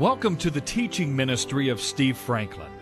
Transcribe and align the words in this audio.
Welcome 0.00 0.36
to 0.38 0.50
the 0.50 0.60
teaching 0.60 1.14
ministry 1.14 1.68
of 1.68 1.80
Steve 1.80 2.16
Franklin. 2.16 2.72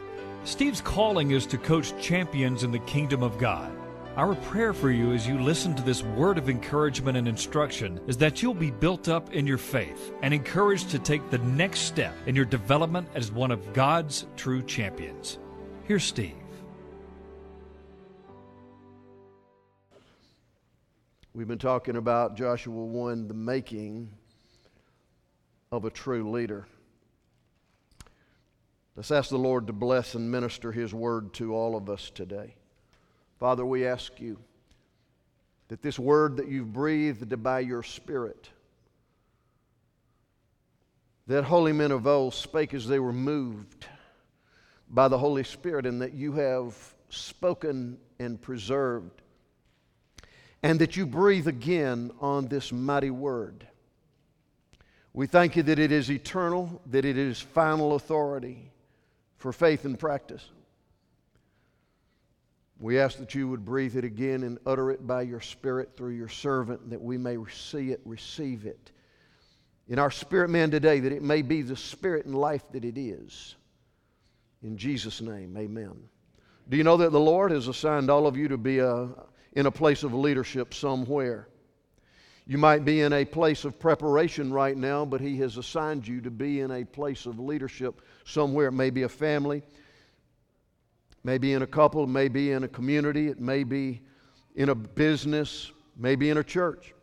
Steve's 0.44 0.80
calling 0.80 1.32
is 1.32 1.44
to 1.44 1.58
coach 1.58 1.92
champions 2.00 2.64
in 2.64 2.70
the 2.70 2.78
kingdom 2.78 3.22
of 3.22 3.36
God. 3.36 3.70
Our 4.16 4.34
prayer 4.34 4.72
for 4.72 4.90
you 4.90 5.12
as 5.12 5.28
you 5.28 5.38
listen 5.38 5.74
to 5.74 5.82
this 5.82 6.02
word 6.02 6.38
of 6.38 6.48
encouragement 6.48 7.18
and 7.18 7.28
instruction 7.28 8.00
is 8.06 8.16
that 8.16 8.40
you'll 8.40 8.54
be 8.54 8.70
built 8.70 9.10
up 9.10 9.30
in 9.34 9.46
your 9.46 9.58
faith 9.58 10.14
and 10.22 10.32
encouraged 10.32 10.88
to 10.88 10.98
take 10.98 11.28
the 11.28 11.36
next 11.36 11.80
step 11.80 12.14
in 12.24 12.34
your 12.34 12.46
development 12.46 13.06
as 13.14 13.30
one 13.30 13.50
of 13.50 13.74
God's 13.74 14.26
true 14.38 14.62
champions. 14.62 15.38
Here's 15.84 16.04
Steve. 16.04 16.32
We've 21.34 21.46
been 21.46 21.58
talking 21.58 21.96
about 21.96 22.38
Joshua 22.38 22.72
1, 22.72 23.28
the 23.28 23.34
making 23.34 24.08
of 25.70 25.84
a 25.84 25.90
true 25.90 26.30
leader. 26.30 26.66
Let's 28.94 29.10
ask 29.10 29.30
the 29.30 29.38
Lord 29.38 29.68
to 29.68 29.72
bless 29.72 30.14
and 30.14 30.30
minister 30.30 30.70
His 30.70 30.92
word 30.92 31.32
to 31.34 31.54
all 31.54 31.76
of 31.76 31.88
us 31.88 32.10
today. 32.10 32.54
Father, 33.38 33.64
we 33.64 33.86
ask 33.86 34.20
you 34.20 34.38
that 35.68 35.80
this 35.80 35.98
word 35.98 36.36
that 36.36 36.48
you've 36.48 36.74
breathed 36.74 37.42
by 37.42 37.60
your 37.60 37.82
Spirit, 37.82 38.50
that 41.26 41.44
holy 41.44 41.72
men 41.72 41.90
of 41.90 42.06
old 42.06 42.34
spake 42.34 42.74
as 42.74 42.86
they 42.86 42.98
were 42.98 43.14
moved 43.14 43.86
by 44.90 45.08
the 45.08 45.16
Holy 45.16 45.44
Spirit, 45.44 45.86
and 45.86 46.02
that 46.02 46.12
you 46.12 46.32
have 46.34 46.76
spoken 47.08 47.96
and 48.18 48.40
preserved, 48.40 49.22
and 50.62 50.78
that 50.80 50.98
you 50.98 51.06
breathe 51.06 51.48
again 51.48 52.10
on 52.20 52.46
this 52.46 52.70
mighty 52.70 53.10
word. 53.10 53.66
We 55.14 55.26
thank 55.26 55.56
you 55.56 55.62
that 55.62 55.78
it 55.78 55.92
is 55.92 56.10
eternal, 56.10 56.82
that 56.86 57.06
it 57.06 57.16
is 57.16 57.40
final 57.40 57.94
authority 57.94 58.71
for 59.42 59.52
faith 59.52 59.84
and 59.84 59.98
practice. 59.98 60.42
We 62.78 62.98
ask 62.98 63.18
that 63.18 63.34
you 63.34 63.48
would 63.48 63.64
breathe 63.64 63.96
it 63.96 64.04
again 64.04 64.42
and 64.42 64.58
utter 64.66 64.90
it 64.90 65.06
by 65.06 65.22
your 65.22 65.40
Spirit 65.40 65.96
through 65.96 66.14
your 66.14 66.28
servant, 66.28 66.90
that 66.90 67.00
we 67.00 67.18
may 67.18 67.36
see 67.50 67.90
it, 67.90 68.00
receive 68.04 68.66
it 68.66 68.90
in 69.88 69.98
our 69.98 70.10
spirit 70.10 70.48
man 70.48 70.70
today, 70.70 71.00
that 71.00 71.12
it 71.12 71.22
may 71.22 71.42
be 71.42 71.62
the 71.62 71.76
spirit 71.76 72.24
and 72.24 72.34
life 72.34 72.62
that 72.72 72.84
it 72.84 72.98
is. 72.98 73.56
In 74.62 74.76
Jesus' 74.76 75.20
name, 75.20 75.56
amen. 75.56 75.96
Do 76.68 76.76
you 76.76 76.84
know 76.84 76.96
that 76.98 77.10
the 77.10 77.20
Lord 77.20 77.50
has 77.50 77.68
assigned 77.68 78.08
all 78.08 78.26
of 78.26 78.36
you 78.36 78.48
to 78.48 78.56
be 78.56 78.78
a, 78.78 79.08
in 79.52 79.66
a 79.66 79.70
place 79.70 80.02
of 80.02 80.14
leadership 80.14 80.72
somewhere? 80.72 81.48
You 82.46 82.58
might 82.58 82.84
be 82.84 83.02
in 83.02 83.12
a 83.12 83.24
place 83.24 83.64
of 83.64 83.78
preparation 83.78 84.52
right 84.52 84.76
now, 84.76 85.04
but 85.04 85.20
He 85.20 85.36
has 85.38 85.56
assigned 85.56 86.06
you 86.06 86.20
to 86.22 86.30
be 86.30 86.60
in 86.60 86.70
a 86.72 86.84
place 86.84 87.26
of 87.26 87.38
leadership 87.38 88.02
somewhere. 88.24 88.68
It 88.68 88.72
may 88.72 88.90
be 88.90 89.02
a 89.02 89.08
family, 89.08 89.62
maybe 91.22 91.52
in 91.52 91.62
a 91.62 91.66
couple, 91.66 92.06
maybe 92.06 92.50
in 92.50 92.64
a 92.64 92.68
community, 92.68 93.28
it 93.28 93.40
may 93.40 93.62
be 93.62 94.00
in 94.56 94.68
a 94.70 94.74
business, 94.74 95.70
maybe 95.96 96.30
in 96.30 96.38
a 96.38 96.44
church. 96.44 96.94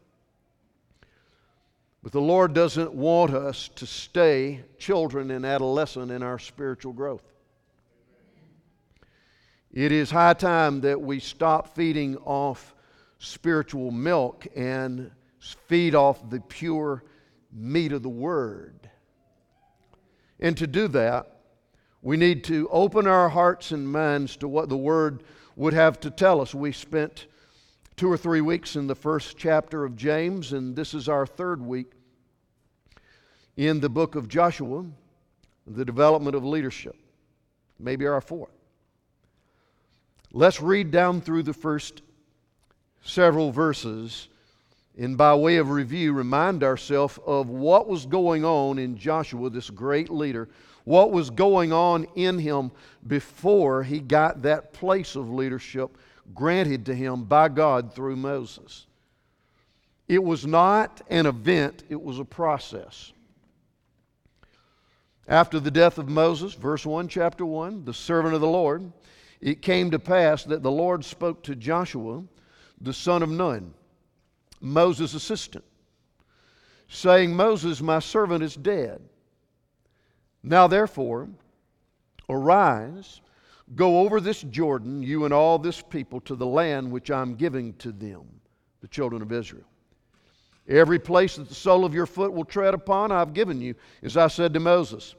But 2.04 2.12
the 2.12 2.22
Lord 2.22 2.54
doesn't 2.54 2.94
want 2.94 3.34
us 3.34 3.70
to 3.76 3.86
stay 3.86 4.64
children 4.78 5.32
and 5.32 5.46
adolescent 5.46 6.12
in 6.12 6.24
our 6.24 6.40
spiritual 6.40 6.94
growth. 6.94 7.24
It 9.72 9.92
is 9.92 10.10
high 10.10 10.34
time 10.34 10.82
that 10.82 11.00
we 11.00 11.20
stop 11.20 11.76
feeding 11.76 12.18
off 12.18 12.74
spiritual 13.20 13.92
milk 13.92 14.48
and 14.56 15.12
feed 15.40 15.96
off 15.96 16.30
the 16.30 16.40
pure 16.42 17.04
meat 17.52 17.92
of 17.92 18.04
the 18.04 18.10
Word. 18.10 18.90
And 20.40 20.56
to 20.58 20.68
do 20.68 20.88
that, 20.90 21.38
we 22.02 22.16
need 22.16 22.44
to 22.46 22.70
open 22.72 23.08
our 23.08 23.30
hearts 23.30 23.72
and 23.72 23.92
minds 23.92 24.38
to 24.38 24.48
what 24.48 24.70
the 24.70 24.78
Word 24.78 25.24
would 25.56 25.74
have 25.74 26.00
to 26.02 26.12
tell 26.12 26.40
us. 26.40 26.56
We 26.56 26.72
spent 26.72 27.28
two 27.98 28.10
or 28.10 28.18
three 28.18 28.42
weeks 28.42 28.76
in 28.78 28.88
the 28.88 28.96
first 28.96 29.38
chapter 29.38 29.84
of 29.84 29.98
James, 29.98 30.54
and 30.54 30.76
this 30.76 30.94
is 30.94 31.10
our 31.10 31.26
third 31.26 31.62
week 31.62 31.92
in 33.58 33.82
the 33.82 33.90
book 33.90 34.16
of 34.16 34.30
Joshua, 34.30 34.86
the 35.68 35.84
development 35.84 36.36
of 36.36 36.46
leadership. 36.46 36.96
Maybe 37.78 38.08
our 38.08 38.22
fourth. 38.22 38.52
Let's 40.32 40.62
read 40.62 40.92
down 40.92 41.20
through 41.20 41.44
the 41.44 41.54
first 41.54 42.02
several 43.02 43.52
verses 43.52 44.30
and 45.00 45.18
by 45.18 45.34
way 45.34 45.56
of 45.58 45.70
review, 45.70 46.12
remind 46.12 46.62
ourselves 46.62 47.18
of 47.26 47.48
what 47.48 47.88
was 47.88 48.06
going 48.06 48.44
on 48.44 48.78
in 48.78 48.98
Joshua, 48.98 49.50
this 49.50 49.70
great 49.70 50.10
leader, 50.10 50.50
what 50.84 51.12
was 51.12 51.30
going 51.30 51.72
on 51.72 52.06
in 52.16 52.38
him 52.38 52.70
before 53.08 53.82
he 53.82 54.02
got 54.02 54.42
that 54.42 54.74
place 54.74 55.16
of 55.16 55.32
leadership 55.32 55.98
granted 56.36 56.86
to 56.86 56.94
him 56.94 57.24
by 57.24 57.48
God 57.48 57.96
through 57.96 58.18
Moses. 58.18 58.88
It 60.10 60.22
was 60.22 60.46
not 60.46 61.02
an 61.10 61.28
event, 61.28 61.84
it 61.88 62.02
was 62.02 62.20
a 62.20 62.26
process. 62.26 63.14
After 65.30 65.62
the 65.62 65.72
death 65.72 65.98
of 65.98 66.10
Moses, 66.10 66.56
verse 66.56 66.86
1, 66.86 67.08
chapter 67.08 67.46
1, 67.46 67.86
the 67.86 67.94
servant 67.94 68.36
of 68.36 68.42
the 68.42 68.48
Lord, 68.48 68.92
it 69.40 69.62
came 69.62 69.92
to 69.92 70.00
pass 70.00 70.44
that 70.44 70.62
the 70.62 70.72
Lord 70.72 71.06
spoke 71.06 71.42
to 71.44 71.56
Joshua, 71.56 72.22
the 72.82 72.94
son 72.94 73.24
of 73.24 73.30
Nun 73.30 73.76
Moses' 74.62 75.14
assistant, 75.14 75.64
saying, 76.88 77.36
Moses, 77.36 77.82
my 77.82 78.00
servant, 78.00 78.44
is 78.44 78.56
dead. 78.56 79.02
Now 80.44 80.68
therefore, 80.68 81.30
arise, 82.30 83.22
go 83.76 84.00
over 84.00 84.20
this 84.20 84.42
Jordan, 84.42 85.04
you 85.04 85.26
and 85.26 85.34
all 85.34 85.60
this 85.60 85.82
people, 85.82 86.20
to 86.22 86.36
the 86.36 86.46
land 86.46 86.92
which 86.92 87.12
I'm 87.12 87.36
giving 87.36 87.74
to 87.76 87.92
them, 87.92 88.24
the 88.82 88.88
children 88.88 89.22
of 89.22 89.32
Israel. 89.32 89.66
Every 90.68 91.00
place 91.00 91.36
that 91.36 91.50
the 91.50 91.56
sole 91.56 91.84
of 91.84 91.94
your 91.94 92.06
foot 92.06 92.32
will 92.32 92.46
tread 92.46 92.74
upon, 92.74 93.12
I've 93.12 93.34
given 93.34 93.60
you, 93.60 93.76
as 94.04 94.18
I 94.18 94.28
said 94.28 94.54
to 94.54 94.60
Moses. 94.60 95.16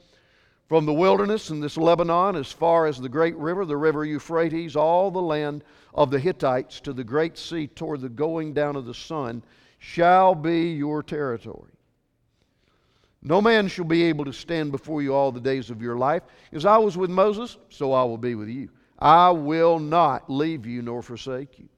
From 0.71 0.87
the 0.87 0.93
wilderness 0.93 1.51
and 1.51 1.61
this 1.61 1.77
Lebanon, 1.77 2.37
as 2.37 2.53
far 2.53 2.87
as 2.87 3.01
the 3.01 3.09
great 3.09 3.37
river, 3.37 3.65
the 3.65 3.77
river 3.77 4.05
Euphrates, 4.05 4.77
all 4.77 5.11
the 5.11 5.21
land 5.21 5.65
of 5.93 6.13
the 6.13 6.21
Hittites 6.21 6.79
to 6.83 6.93
the 6.93 7.03
great 7.03 7.37
sea 7.37 7.67
toward 7.67 8.03
the 8.03 8.09
going 8.09 8.55
down 8.55 8.77
of 8.77 8.87
the 8.87 8.95
sun 8.95 9.43
shall 9.81 10.33
be 10.33 10.71
your 10.71 11.03
territory. 11.03 11.73
No 13.21 13.41
man 13.41 13.67
shall 13.67 13.85
be 13.85 14.05
able 14.05 14.25
to 14.27 14.33
stand 14.33 14.71
before 14.71 15.03
you 15.03 15.13
all 15.13 15.33
the 15.33 15.41
days 15.41 15.71
of 15.71 15.83
your 15.83 15.97
life. 15.97 16.23
As 16.53 16.65
I 16.65 16.79
was 16.79 16.97
with 16.97 17.11
Moses, 17.11 17.57
so 17.69 17.93
I 17.93 18.05
will 18.05 18.17
be 18.17 18.37
with 18.37 18.49
you. 18.49 18.71
I 18.97 19.31
will 19.31 19.81
not 19.81 20.31
leave 20.31 20.67
you 20.67 20.83
nor 20.83 21.03
forsake 21.03 21.59
you. 21.59 21.69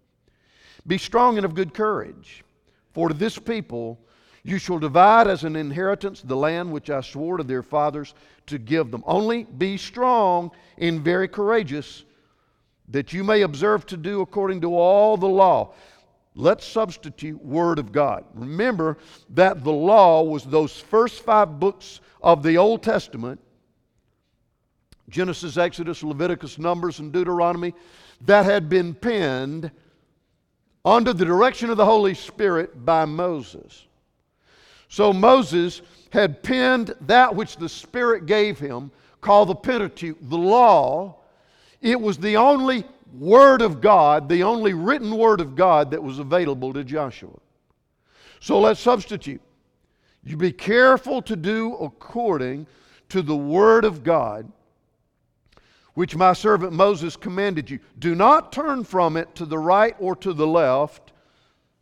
Be 0.86 0.98
strong 0.98 1.38
and 1.38 1.46
of 1.46 1.54
good 1.54 1.72
courage, 1.72 2.44
for 2.92 3.08
to 3.08 3.14
this 3.14 3.38
people 3.38 3.98
you 4.44 4.58
shall 4.58 4.78
divide 4.78 5.28
as 5.28 5.44
an 5.44 5.54
inheritance 5.54 6.20
the 6.22 6.36
land 6.36 6.72
which 6.72 6.90
I 6.90 7.00
swore 7.00 7.36
to 7.36 7.44
their 7.44 7.62
fathers 7.62 8.14
to 8.46 8.58
give 8.58 8.90
them. 8.90 9.04
Only 9.06 9.44
be 9.44 9.76
strong 9.76 10.50
and 10.78 11.00
very 11.00 11.28
courageous 11.28 12.04
that 12.88 13.12
you 13.12 13.22
may 13.22 13.42
observe 13.42 13.86
to 13.86 13.96
do 13.96 14.20
according 14.20 14.60
to 14.62 14.76
all 14.76 15.16
the 15.16 15.28
law. 15.28 15.72
Let's 16.34 16.66
substitute 16.66 17.44
Word 17.44 17.78
of 17.78 17.92
God. 17.92 18.24
Remember 18.34 18.98
that 19.30 19.62
the 19.62 19.72
law 19.72 20.22
was 20.22 20.44
those 20.44 20.78
first 20.78 21.22
five 21.22 21.60
books 21.60 22.00
of 22.22 22.42
the 22.42 22.58
Old 22.58 22.82
Testament 22.82 23.40
Genesis, 25.08 25.58
Exodus, 25.58 26.02
Leviticus, 26.02 26.58
Numbers, 26.58 26.98
and 26.98 27.12
Deuteronomy 27.12 27.74
that 28.22 28.46
had 28.46 28.68
been 28.68 28.94
penned 28.94 29.70
under 30.84 31.12
the 31.12 31.24
direction 31.24 31.68
of 31.68 31.76
the 31.76 31.84
Holy 31.84 32.14
Spirit 32.14 32.84
by 32.84 33.04
Moses. 33.04 33.86
So 34.92 35.10
Moses 35.10 35.80
had 36.10 36.42
penned 36.42 36.94
that 37.00 37.34
which 37.34 37.56
the 37.56 37.70
Spirit 37.70 38.26
gave 38.26 38.58
him, 38.58 38.90
called 39.22 39.48
the 39.48 39.54
Pentateuch, 39.54 40.18
the 40.20 40.36
law, 40.36 41.16
it 41.80 41.98
was 41.98 42.18
the 42.18 42.36
only 42.36 42.84
Word 43.18 43.62
of 43.62 43.80
God, 43.80 44.28
the 44.28 44.42
only 44.42 44.74
written 44.74 45.16
Word 45.16 45.40
of 45.40 45.56
God 45.56 45.92
that 45.92 46.02
was 46.02 46.18
available 46.18 46.74
to 46.74 46.84
Joshua. 46.84 47.38
So 48.40 48.60
let's 48.60 48.80
substitute. 48.80 49.40
You 50.24 50.36
be 50.36 50.52
careful 50.52 51.22
to 51.22 51.36
do 51.36 51.74
according 51.76 52.66
to 53.08 53.22
the 53.22 53.34
Word 53.34 53.86
of 53.86 54.04
God, 54.04 54.52
which 55.94 56.16
my 56.16 56.34
servant 56.34 56.74
Moses 56.74 57.16
commanded 57.16 57.70
you. 57.70 57.78
Do 57.98 58.14
not 58.14 58.52
turn 58.52 58.84
from 58.84 59.16
it 59.16 59.34
to 59.36 59.46
the 59.46 59.58
right 59.58 59.96
or 59.98 60.14
to 60.16 60.34
the 60.34 60.46
left, 60.46 61.11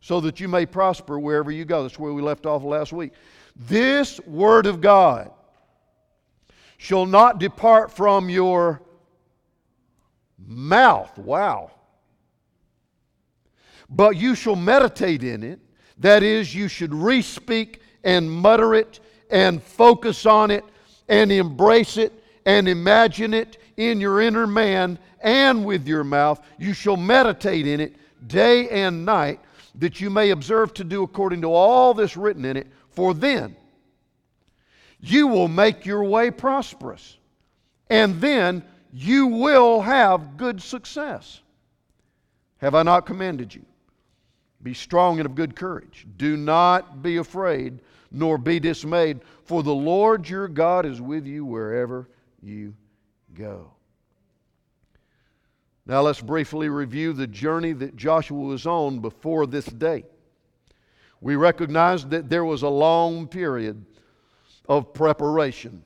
so 0.01 0.19
that 0.21 0.39
you 0.39 0.47
may 0.47 0.65
prosper 0.65 1.19
wherever 1.19 1.51
you 1.51 1.63
go. 1.63 1.83
That's 1.83 1.99
where 1.99 2.11
we 2.11 2.21
left 2.21 2.45
off 2.45 2.63
last 2.63 2.91
week. 2.91 3.13
This 3.55 4.19
Word 4.21 4.65
of 4.65 4.81
God 4.81 5.31
shall 6.77 7.05
not 7.05 7.39
depart 7.39 7.91
from 7.91 8.29
your 8.29 8.81
mouth. 10.45 11.15
Wow. 11.17 11.71
But 13.89 14.17
you 14.17 14.35
shall 14.35 14.55
meditate 14.55 15.23
in 15.23 15.43
it. 15.43 15.59
That 15.97 16.23
is, 16.23 16.55
you 16.55 16.67
should 16.67 16.93
re 16.93 17.21
speak 17.21 17.81
and 18.03 18.31
mutter 18.31 18.73
it 18.73 18.99
and 19.29 19.61
focus 19.61 20.25
on 20.25 20.49
it 20.49 20.65
and 21.07 21.31
embrace 21.31 21.97
it 21.97 22.11
and 22.45 22.67
imagine 22.67 23.33
it 23.33 23.57
in 23.77 23.99
your 23.99 24.21
inner 24.21 24.47
man 24.47 24.97
and 25.21 25.63
with 25.63 25.87
your 25.87 26.03
mouth. 26.03 26.41
You 26.57 26.73
shall 26.73 26.97
meditate 26.97 27.67
in 27.67 27.79
it 27.79 27.95
day 28.27 28.69
and 28.69 29.05
night, 29.05 29.39
that 29.75 30.01
you 30.01 30.09
may 30.09 30.31
observe 30.31 30.73
to 30.75 30.83
do 30.83 31.03
according 31.03 31.41
to 31.41 31.53
all 31.53 31.93
this 31.93 32.17
written 32.17 32.45
in 32.45 32.57
it. 32.57 32.67
For 32.89 33.13
then 33.13 33.55
you 34.99 35.27
will 35.27 35.47
make 35.47 35.85
your 35.85 36.03
way 36.03 36.31
prosperous, 36.31 37.17
and 37.89 38.21
then 38.21 38.63
you 38.93 39.27
will 39.27 39.81
have 39.81 40.37
good 40.37 40.61
success. 40.61 41.41
Have 42.57 42.75
I 42.75 42.83
not 42.83 43.05
commanded 43.05 43.55
you? 43.55 43.65
Be 44.61 44.73
strong 44.73 45.19
and 45.19 45.25
of 45.25 45.33
good 45.33 45.55
courage. 45.55 46.05
Do 46.17 46.37
not 46.37 47.01
be 47.01 47.17
afraid, 47.17 47.79
nor 48.11 48.37
be 48.37 48.59
dismayed, 48.59 49.21
for 49.43 49.63
the 49.63 49.73
Lord 49.73 50.29
your 50.29 50.47
God 50.47 50.85
is 50.85 51.01
with 51.01 51.25
you 51.25 51.43
wherever 51.45 52.07
you 52.43 52.75
go. 53.33 53.71
Now 55.85 56.01
let's 56.01 56.21
briefly 56.21 56.69
review 56.69 57.13
the 57.13 57.27
journey 57.27 57.73
that 57.73 57.95
Joshua 57.95 58.39
was 58.39 58.65
on 58.65 58.99
before 58.99 59.47
this 59.47 59.65
day. 59.65 60.05
We 61.21 61.35
recognize 61.35 62.05
that 62.07 62.29
there 62.29 62.45
was 62.45 62.63
a 62.63 62.69
long 62.69 63.27
period 63.27 63.83
of 64.67 64.93
preparation. 64.93 65.83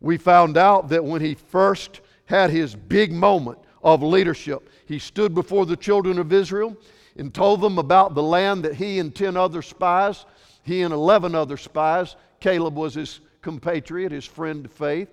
We 0.00 0.16
found 0.16 0.56
out 0.56 0.88
that 0.88 1.04
when 1.04 1.20
he 1.20 1.34
first 1.34 2.00
had 2.26 2.50
his 2.50 2.74
big 2.74 3.12
moment 3.12 3.58
of 3.82 4.02
leadership, 4.02 4.68
he 4.86 4.98
stood 4.98 5.34
before 5.34 5.66
the 5.66 5.76
children 5.76 6.18
of 6.18 6.32
Israel 6.32 6.76
and 7.16 7.32
told 7.32 7.60
them 7.60 7.78
about 7.78 8.14
the 8.14 8.22
land 8.22 8.64
that 8.64 8.74
he 8.74 8.98
and 8.98 9.14
10 9.14 9.36
other 9.36 9.62
spies, 9.62 10.24
he 10.62 10.82
and 10.82 10.94
11 10.94 11.34
other 11.34 11.56
spies, 11.56 12.16
Caleb 12.40 12.74
was 12.74 12.94
his 12.94 13.20
compatriot, 13.42 14.12
his 14.12 14.24
friend 14.24 14.64
to 14.64 14.70
faith. 14.70 15.08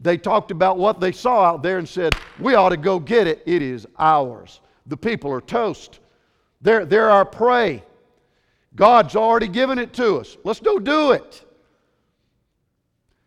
They 0.00 0.16
talked 0.16 0.50
about 0.50 0.78
what 0.78 1.00
they 1.00 1.12
saw 1.12 1.44
out 1.44 1.62
there 1.62 1.78
and 1.78 1.88
said, 1.88 2.14
We 2.38 2.54
ought 2.54 2.68
to 2.70 2.76
go 2.76 3.00
get 3.00 3.26
it. 3.26 3.42
It 3.46 3.62
is 3.62 3.86
ours. 3.98 4.60
The 4.86 4.96
people 4.96 5.32
are 5.32 5.40
toast. 5.40 6.00
They're, 6.60 6.84
they're 6.84 7.10
our 7.10 7.24
prey. 7.24 7.82
God's 8.74 9.16
already 9.16 9.48
given 9.48 9.78
it 9.78 9.92
to 9.94 10.16
us. 10.18 10.36
Let's 10.44 10.60
go 10.60 10.78
do 10.78 11.12
it. 11.12 11.44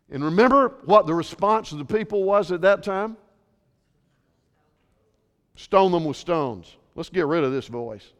And 0.09 0.23
remember 0.23 0.75
what 0.85 1.07
the 1.07 1.13
response 1.13 1.71
of 1.71 1.77
the 1.77 1.85
people 1.85 2.23
was 2.23 2.51
at 2.51 2.62
that 2.62 2.83
time? 2.83 3.18
Stone 5.56 5.91
them 5.91 6.06
with 6.06 6.18
stones. 6.18 6.75
Let's 6.95 7.09
get 7.09 7.25
rid 7.25 7.44
of 7.44 7.51
this 7.51 7.68
voice. 7.68 8.13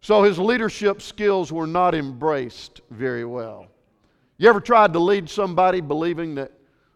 So 0.00 0.22
his 0.22 0.38
leadership 0.38 1.02
skills 1.02 1.52
were 1.52 1.66
not 1.66 1.94
embraced 1.94 2.80
very 2.90 3.24
well. 3.24 3.66
You 4.38 4.48
ever 4.48 4.60
tried 4.60 4.92
to 4.94 4.98
lead 4.98 5.28
somebody 5.28 5.80
believing 5.80 6.36
that 6.36 6.52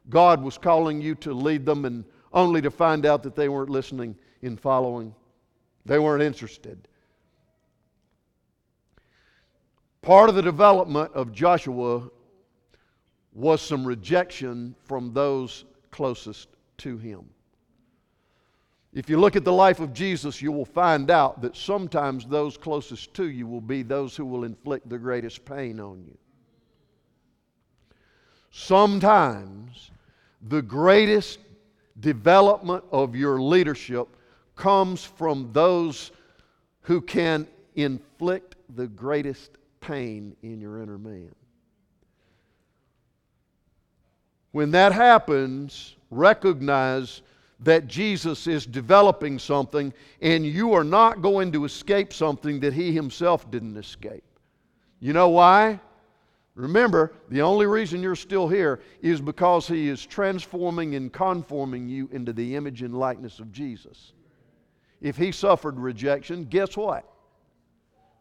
God 0.08 0.42
was 0.42 0.58
calling 0.58 1.00
you 1.00 1.14
to 1.16 1.32
lead 1.32 1.64
them 1.64 1.84
and 1.84 2.04
only 2.32 2.60
to 2.62 2.70
find 2.70 3.06
out 3.06 3.22
that 3.22 3.36
they 3.36 3.48
weren't 3.48 3.70
listening 3.70 4.16
and 4.42 4.60
following? 4.60 5.14
They 5.86 5.98
weren't 5.98 6.22
interested. 6.22 6.88
Part 10.02 10.28
of 10.28 10.34
the 10.34 10.42
development 10.42 11.12
of 11.14 11.32
Joshua 11.32 12.10
was 13.32 13.62
some 13.62 13.84
rejection 13.84 14.74
from 14.84 15.12
those 15.12 15.64
closest 15.90 16.48
to 16.78 16.98
him. 16.98 17.24
If 18.92 19.10
you 19.10 19.18
look 19.18 19.34
at 19.34 19.44
the 19.44 19.52
life 19.52 19.80
of 19.80 19.92
Jesus, 19.92 20.40
you 20.40 20.52
will 20.52 20.64
find 20.64 21.10
out 21.10 21.42
that 21.42 21.56
sometimes 21.56 22.26
those 22.26 22.56
closest 22.56 23.12
to 23.14 23.24
you 23.24 23.46
will 23.46 23.60
be 23.60 23.82
those 23.82 24.14
who 24.14 24.24
will 24.24 24.44
inflict 24.44 24.88
the 24.88 24.98
greatest 24.98 25.44
pain 25.44 25.80
on 25.80 26.04
you. 26.04 26.16
Sometimes 28.56 29.90
the 30.40 30.62
greatest 30.62 31.40
development 31.98 32.84
of 32.92 33.16
your 33.16 33.42
leadership 33.42 34.06
comes 34.54 35.04
from 35.04 35.50
those 35.52 36.12
who 36.82 37.00
can 37.00 37.48
inflict 37.74 38.54
the 38.76 38.86
greatest 38.86 39.50
pain 39.80 40.36
in 40.44 40.60
your 40.60 40.80
inner 40.80 40.98
man. 40.98 41.34
When 44.52 44.70
that 44.70 44.92
happens, 44.92 45.96
recognize 46.12 47.22
that 47.58 47.88
Jesus 47.88 48.46
is 48.46 48.66
developing 48.66 49.40
something 49.40 49.92
and 50.20 50.46
you 50.46 50.74
are 50.74 50.84
not 50.84 51.22
going 51.22 51.50
to 51.50 51.64
escape 51.64 52.12
something 52.12 52.60
that 52.60 52.72
he 52.72 52.92
himself 52.92 53.50
didn't 53.50 53.76
escape. 53.76 54.22
You 55.00 55.12
know 55.12 55.30
why? 55.30 55.80
Remember, 56.54 57.12
the 57.28 57.42
only 57.42 57.66
reason 57.66 58.00
you're 58.00 58.14
still 58.14 58.46
here 58.46 58.80
is 59.02 59.20
because 59.20 59.66
he 59.66 59.88
is 59.88 60.06
transforming 60.06 60.94
and 60.94 61.12
conforming 61.12 61.88
you 61.88 62.08
into 62.12 62.32
the 62.32 62.54
image 62.54 62.82
and 62.82 62.96
likeness 62.96 63.40
of 63.40 63.50
Jesus. 63.50 64.12
If 65.00 65.16
he 65.16 65.32
suffered 65.32 65.78
rejection, 65.78 66.44
guess 66.44 66.76
what? 66.76 67.10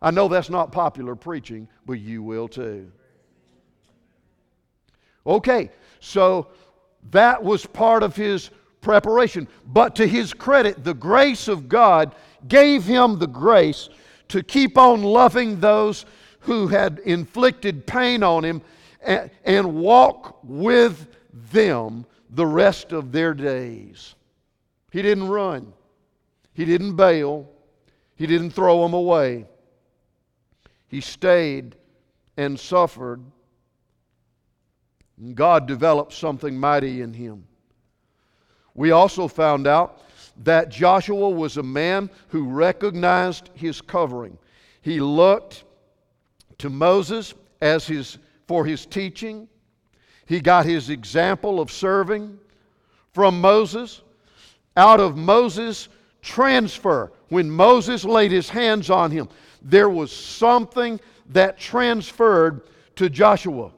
I 0.02 0.12
know 0.12 0.28
that's 0.28 0.50
not 0.50 0.72
popular 0.72 1.16
preaching, 1.16 1.68
but 1.86 1.94
you 1.94 2.24
will 2.24 2.48
too. 2.48 2.92
Okay, 5.26 5.70
so 6.00 6.48
that 7.12 7.42
was 7.42 7.66
part 7.66 8.04
of 8.04 8.16
his 8.16 8.50
preparation. 8.82 9.48
But 9.68 9.96
to 9.96 10.08
his 10.08 10.34
credit, 10.34 10.84
the 10.84 10.94
grace 10.94 11.48
of 11.48 11.70
God 11.70 12.16
gave 12.48 12.84
him 12.84 13.20
the 13.20 13.28
grace 13.28 13.90
to 14.30 14.44
keep 14.44 14.78
on 14.78 15.04
loving 15.04 15.60
those 15.60 16.06
who 16.44 16.68
had 16.68 17.00
inflicted 17.06 17.86
pain 17.86 18.24
on 18.24 18.44
him 18.46 18.62
and, 19.02 19.30
and 19.44 19.76
walk 19.76 20.40
with 20.44 21.08
them 21.52 22.06
the 22.30 22.46
rest 22.46 22.92
of 22.92 23.12
their 23.12 23.34
days. 23.34 24.16
He 24.92 25.02
didn't 25.02 25.28
run, 25.28 25.74
he 26.54 26.66
didn't 26.66 26.96
bail, 26.96 27.50
he 28.16 28.28
didn't 28.28 28.52
throw 28.52 28.82
them 28.84 28.94
away. 28.94 29.48
He 30.88 31.02
stayed 31.02 31.76
and 32.38 32.60
suffered. 32.60 33.22
And 35.18 35.36
God 35.36 35.68
developed 35.68 36.14
something 36.14 36.60
mighty 36.60 37.02
in 37.02 37.14
him. 37.14 37.46
We 38.76 38.92
also 38.92 39.28
found 39.28 39.68
out 39.68 40.02
that 40.44 40.70
Joshua 40.70 41.30
was 41.30 41.58
a 41.58 41.64
man 41.64 42.10
who 42.28 42.46
recognized 42.46 43.50
his 43.54 43.82
covering. 43.82 44.38
He 44.82 45.00
looked 45.00 45.64
to 46.64 46.70
Moses 46.70 47.34
as 47.62 47.86
his, 47.86 48.18
for 48.48 48.66
his 48.66 48.86
teaching. 48.86 49.48
He 50.26 50.40
got 50.40 50.66
his 50.66 50.90
example 50.90 51.60
of 51.60 51.72
serving 51.72 52.40
from 53.14 53.40
Moses. 53.40 54.02
Out 54.76 55.00
of 55.00 55.16
Moses' 55.16 55.88
transfer, 56.22 57.12
when 57.30 57.50
Moses 57.50 58.04
laid 58.04 58.32
his 58.32 58.50
hands 58.50 58.90
on 58.90 59.12
him, 59.12 59.30
there 59.62 59.90
was 59.90 60.12
something 60.12 61.00
that 61.28 61.60
transferred 61.60 62.62
to 62.96 63.10
Joshua. 63.10 63.72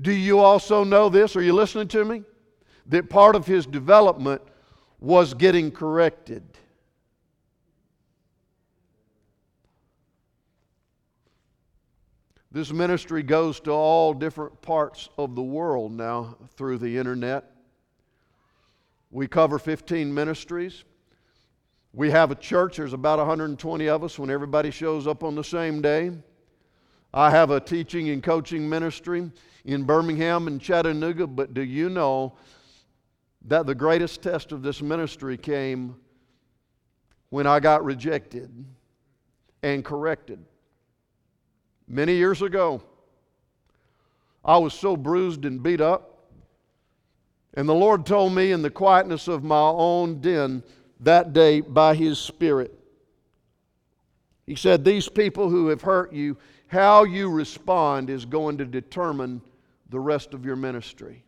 Do 0.00 0.12
you 0.12 0.38
also 0.38 0.82
know 0.82 1.10
this? 1.10 1.36
Are 1.36 1.42
you 1.42 1.52
listening 1.52 1.88
to 1.88 2.04
me? 2.04 2.22
that 2.90 3.08
part 3.08 3.36
of 3.36 3.46
his 3.46 3.66
development 3.66 4.42
was 4.98 5.32
getting 5.32 5.70
corrected. 5.70 6.42
This 12.52 12.72
ministry 12.72 13.22
goes 13.22 13.60
to 13.60 13.70
all 13.70 14.12
different 14.12 14.60
parts 14.60 15.08
of 15.16 15.36
the 15.36 15.42
world 15.42 15.92
now 15.92 16.36
through 16.56 16.78
the 16.78 16.98
internet. 16.98 17.52
We 19.10 19.28
cover 19.28 19.58
15 19.58 20.12
ministries. 20.12 20.84
We 21.92 22.10
have 22.10 22.30
a 22.30 22.34
church, 22.34 22.76
there's 22.76 22.92
about 22.92 23.18
120 23.18 23.88
of 23.88 24.04
us 24.04 24.18
when 24.18 24.30
everybody 24.30 24.70
shows 24.70 25.06
up 25.06 25.24
on 25.24 25.34
the 25.34 25.44
same 25.44 25.80
day. 25.80 26.12
I 27.12 27.30
have 27.30 27.50
a 27.50 27.60
teaching 27.60 28.10
and 28.10 28.22
coaching 28.22 28.68
ministry 28.68 29.30
in 29.64 29.82
Birmingham 29.82 30.46
and 30.46 30.60
Chattanooga, 30.60 31.26
but 31.26 31.54
do 31.54 31.62
you 31.62 31.88
know 31.88 32.36
that 33.46 33.66
the 33.66 33.74
greatest 33.74 34.22
test 34.22 34.52
of 34.52 34.62
this 34.62 34.82
ministry 34.82 35.36
came 35.36 35.96
when 37.30 37.46
I 37.46 37.60
got 37.60 37.84
rejected 37.84 38.50
and 39.62 39.84
corrected. 39.84 40.44
Many 41.92 42.14
years 42.14 42.40
ago, 42.40 42.80
I 44.44 44.58
was 44.58 44.72
so 44.74 44.96
bruised 44.96 45.44
and 45.44 45.60
beat 45.60 45.80
up, 45.80 46.28
and 47.54 47.68
the 47.68 47.74
Lord 47.74 48.06
told 48.06 48.32
me 48.32 48.52
in 48.52 48.62
the 48.62 48.70
quietness 48.70 49.26
of 49.26 49.42
my 49.42 49.58
own 49.58 50.20
den 50.20 50.62
that 51.00 51.32
day 51.32 51.60
by 51.60 51.96
His 51.96 52.16
Spirit. 52.16 52.72
He 54.46 54.54
said, 54.54 54.84
These 54.84 55.08
people 55.08 55.50
who 55.50 55.66
have 55.66 55.82
hurt 55.82 56.12
you, 56.12 56.36
how 56.68 57.02
you 57.02 57.28
respond 57.28 58.08
is 58.08 58.24
going 58.24 58.58
to 58.58 58.64
determine 58.64 59.42
the 59.88 59.98
rest 59.98 60.32
of 60.32 60.44
your 60.44 60.54
ministry. 60.54 61.24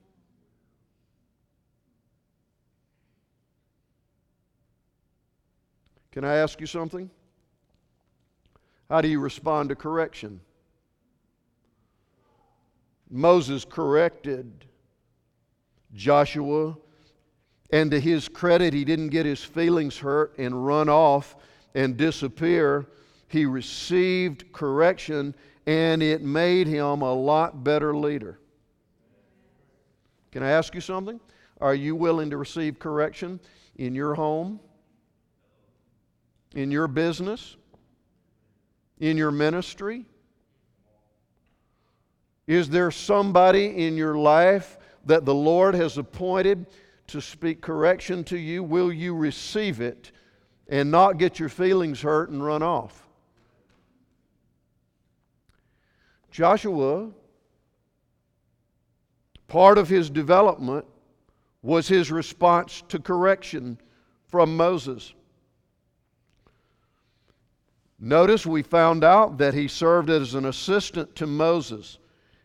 Can 6.13 6.25
I 6.25 6.37
ask 6.37 6.61
you 6.61 6.69
something? 6.69 7.11
How 8.89 9.01
do 9.01 9.09
you 9.09 9.19
respond 9.19 9.71
to 9.71 9.75
correction? 9.75 10.41
Moses 13.13 13.67
corrected 13.67 14.65
Joshua, 15.95 16.75
and 17.71 17.91
to 17.91 18.01
his 18.01 18.27
credit, 18.27 18.73
he 18.73 18.85
didn't 18.85 19.11
get 19.11 19.27
his 19.27 19.45
feelings 19.45 19.99
hurt 19.99 20.35
and 20.39 20.67
run 20.67 20.89
off 20.89 21.37
and 21.75 21.97
disappear. 21.97 22.87
He 23.29 23.45
received 23.45 24.51
correction, 24.53 25.35
and 25.67 26.03
it 26.03 26.23
made 26.23 26.67
him 26.67 27.03
a 27.03 27.13
lot 27.13 27.63
better 27.63 27.95
leader. 27.95 28.39
Can 30.31 30.43
I 30.43 30.51
ask 30.51 30.75
you 30.75 30.81
something? 30.81 31.21
Are 31.61 31.75
you 31.75 31.95
willing 31.95 32.31
to 32.31 32.39
receive 32.39 32.79
correction 32.79 33.39
in 33.77 33.95
your 33.95 34.15
home, 34.15 34.59
in 36.55 36.71
your 36.71 36.89
business, 36.89 37.57
in 38.99 39.19
your 39.19 39.31
ministry? 39.31 40.07
Is 42.47 42.69
there 42.69 42.91
somebody 42.91 43.87
in 43.87 43.97
your 43.97 44.17
life 44.17 44.79
that 45.07 45.25
the 45.25 45.35
Lord 45.35 45.75
has 45.75 45.99
appointed 45.99 46.67
to 47.09 47.21
speak 47.21 47.61
correction 47.61 48.25
to 48.25 48.39
you? 48.39 48.63
Will 48.63 48.93
you 48.93 49.15
receive 49.15 49.81
it 49.81 50.13
and 50.69 50.91
not 50.91 51.19
get 51.19 51.39
your 51.39 51.49
feelings 51.49 52.01
hurt 52.01 52.31
and 52.31 52.45
run 52.45 52.63
off? 52.63 53.07
Joshua, 56.31 57.11
part 59.49 59.77
of 59.77 59.89
his 59.89 60.09
development 60.09 60.87
was 61.63 61.87
his 61.87 62.11
response 62.11 62.83
to 62.89 62.99
correction 62.99 63.79
from 64.27 64.57
Moses. 64.57 65.13
Notice 68.01 68.45
we 68.47 68.63
found 68.63 69.05
out 69.05 69.39
that 69.39 69.55
he 69.55 69.69
served 69.69 70.11
as 70.11 70.35
an 70.35 70.47
assistant 70.47 71.15
to 71.17 71.27
Moses. 71.27 71.99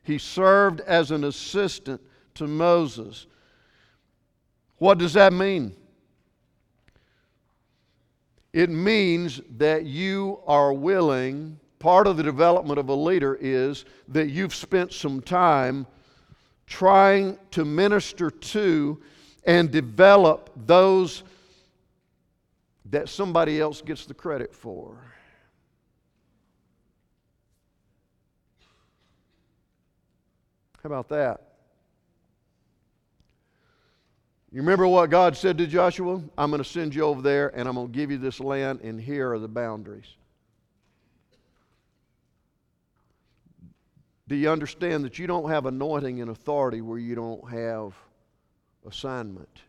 He 0.07 0.17
served 0.17 0.79
as 0.79 1.11
an 1.11 1.25
assistant 1.25 1.99
to 2.35 2.47
Moses. 2.47 3.27
What 4.77 4.99
does 4.99 5.11
that 5.15 5.33
mean? 5.33 5.75
It 8.53 8.69
means 8.69 9.41
that 9.57 9.85
you 9.85 10.39
are 10.47 10.71
willing, 10.71 11.59
part 11.79 12.07
of 12.07 12.15
the 12.15 12.23
development 12.23 12.79
of 12.79 12.87
a 12.87 12.93
leader 12.93 13.37
is 13.41 13.83
that 14.07 14.29
you've 14.29 14.55
spent 14.55 14.93
some 14.93 15.19
time 15.19 15.85
trying 16.67 17.37
to 17.51 17.65
minister 17.65 18.31
to 18.31 19.01
and 19.45 19.69
develop 19.69 20.49
those 20.55 21.23
that 22.85 23.09
somebody 23.09 23.59
else 23.59 23.81
gets 23.81 24.05
the 24.05 24.13
credit 24.13 24.55
for. 24.55 24.97
How 30.87 30.93
about 30.93 31.09
that? 31.09 31.41
You 34.53 34.61
remember 34.61 34.87
what 34.87 35.09
God 35.09 35.35
said 35.35 35.57
to 35.57 35.67
Joshua? 35.67 36.21
I'm 36.37 36.49
going 36.49 36.63
to 36.63 36.69
send 36.69 36.95
you 36.95 37.03
over 37.03 37.21
there 37.21 37.49
and 37.49 37.67
I'm 37.67 37.75
going 37.75 37.87
to 37.87 37.93
give 37.93 38.09
you 38.09 38.17
this 38.17 38.39
land, 38.39 38.79
and 38.79 38.97
here 38.97 39.33
are 39.33 39.39
the 39.39 39.49
boundaries. 39.49 40.05
Do 44.29 44.37
you 44.37 44.49
understand 44.49 45.03
that 45.03 45.19
you 45.19 45.27
don't 45.27 45.49
have 45.49 45.65
anointing 45.65 46.21
and 46.21 46.31
authority 46.31 46.79
where 46.79 46.99
you 46.99 47.15
don't 47.15 47.49
have 47.49 47.93
assignment? 48.87 49.59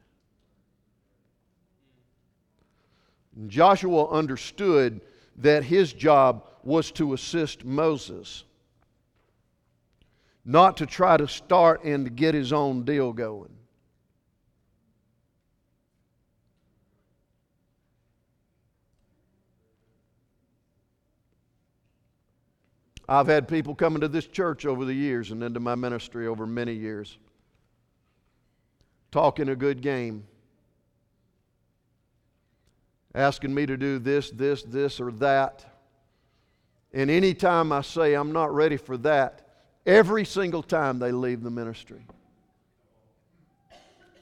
Joshua 3.49 4.09
understood 4.09 5.01
that 5.39 5.65
his 5.65 5.93
job 5.93 6.45
was 6.63 6.93
to 6.93 7.13
assist 7.15 7.65
Moses, 7.65 8.45
not 10.45 10.77
to 10.79 10.87
try 10.87 11.17
to 11.17 11.29
start 11.29 11.85
and 11.85 12.07
to 12.07 12.11
get 12.11 12.35
his 12.35 12.53
own 12.53 12.85
deal 12.85 13.13
going. 13.13 13.51
I've 23.11 23.27
had 23.27 23.49
people 23.49 23.75
come 23.75 23.95
into 23.95 24.09
this 24.09 24.27
church 24.27 24.67
over 24.67 24.85
the 24.85 24.93
years 24.93 25.31
and 25.31 25.43
into 25.43 25.61
my 25.61 25.75
ministry 25.75 26.27
over 26.27 26.47
many 26.47 26.75
years 26.75 27.19
talking 29.11 29.49
a 29.49 29.57
good 29.57 29.81
game, 29.81 30.25
asking 33.15 33.55
me 33.55 33.67
to 33.67 33.77
do 33.77 33.99
this, 33.99 34.31
this, 34.31 34.63
this, 34.63 35.01
or 35.01 35.11
that. 35.13 35.65
And 36.93 37.11
anytime 37.11 37.73
I 37.73 37.83
say 37.83 38.15
I'm 38.15 38.33
not 38.33 38.55
ready 38.55 38.77
for 38.77 38.97
that, 38.99 39.48
every 39.89 40.25
single 40.25 40.63
time 40.63 40.99
they 40.99 41.11
leave 41.11 41.43
the 41.43 41.51
ministry. 41.51 42.07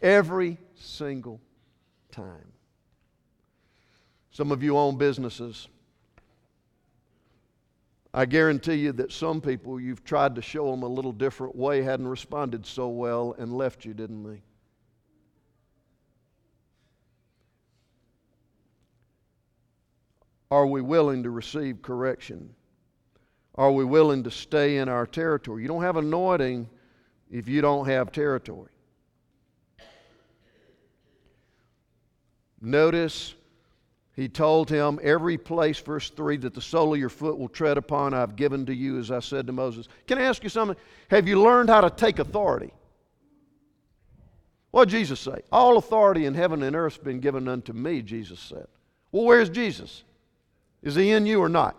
Every 0.01 0.59
single 0.77 1.41
time. 2.13 2.53
Some 4.31 4.53
of 4.53 4.63
you 4.63 4.79
own 4.79 4.97
businesses. 4.97 5.67
I 8.15 8.25
guarantee 8.25 8.75
you 8.75 8.93
that 8.93 9.13
some 9.13 9.41
people 9.41 9.81
you've 9.81 10.05
tried 10.05 10.37
to 10.37 10.43
show 10.43 10.71
them 10.71 10.85
a 10.85 10.89
little 10.89 11.13
different 11.13 11.57
way 11.57 11.83
hadn't 11.83 12.09
responded 12.09 12.65
so 12.65 12.89
well 12.89 13.35
and 13.37 13.53
left 13.53 13.85
you, 13.85 13.93
didn't 13.93 14.23
they? 14.23 14.41
Are 20.51 20.67
we 20.67 20.81
willing 20.81 21.25
to 21.25 21.31
receive 21.31 21.83
correction? 21.83 22.55
Are 23.59 23.73
we 23.73 23.85
willing 23.85 24.25
to 24.25 24.31
stay 24.31 24.79
in 24.79 24.89
our 24.89 25.07
territory? 25.07 25.63
You 25.63 25.69
don't 25.69 25.83
have 25.83 25.97
anointing 25.97 26.69
if 27.31 27.49
you 27.49 27.61
don't 27.61 27.87
have 27.87 28.13
territory. 28.13 28.71
Notice 32.61 33.35
he 34.15 34.29
told 34.29 34.71
him, 34.71 34.99
Every 35.03 35.39
place, 35.39 35.79
verse 35.79 36.11
3, 36.11 36.39
that 36.39 36.55
the 36.55 36.61
sole 36.61 36.95
of 36.95 37.01
your 37.01 37.09
foot 37.09 37.39
will 37.39 37.49
tread 37.49 37.79
upon, 37.79 38.15
I've 38.15 38.35
given 38.37 38.67
to 38.67 38.75
you, 38.75 38.99
as 38.99 39.11
I 39.11 39.21
said 39.21 39.47
to 39.47 39.53
Moses. 39.53 39.89
Can 40.07 40.19
I 40.19 40.23
ask 40.23 40.43
you 40.43 40.49
something? 40.49 40.77
Have 41.11 41.29
you 41.29 41.41
learned 41.41 41.69
how 41.69 41.83
to 41.83 41.91
take 41.91 42.19
authority? 42.19 42.73
What 44.71 44.89
did 44.89 44.99
Jesus 44.99 45.21
say? 45.21 45.41
All 45.53 45.79
authority 45.79 46.27
in 46.27 46.35
heaven 46.35 46.63
and 46.63 46.75
earth 46.75 46.97
has 46.97 47.05
been 47.05 47.21
given 47.21 47.49
unto 47.49 47.73
me, 47.73 48.03
Jesus 48.03 48.41
said. 48.41 48.67
Well, 49.13 49.25
where's 49.25 49.49
Jesus? 49.49 50.05
Is 50.83 50.95
he 50.95 51.11
in 51.11 51.27
you 51.27 51.41
or 51.41 51.49
not? 51.49 51.77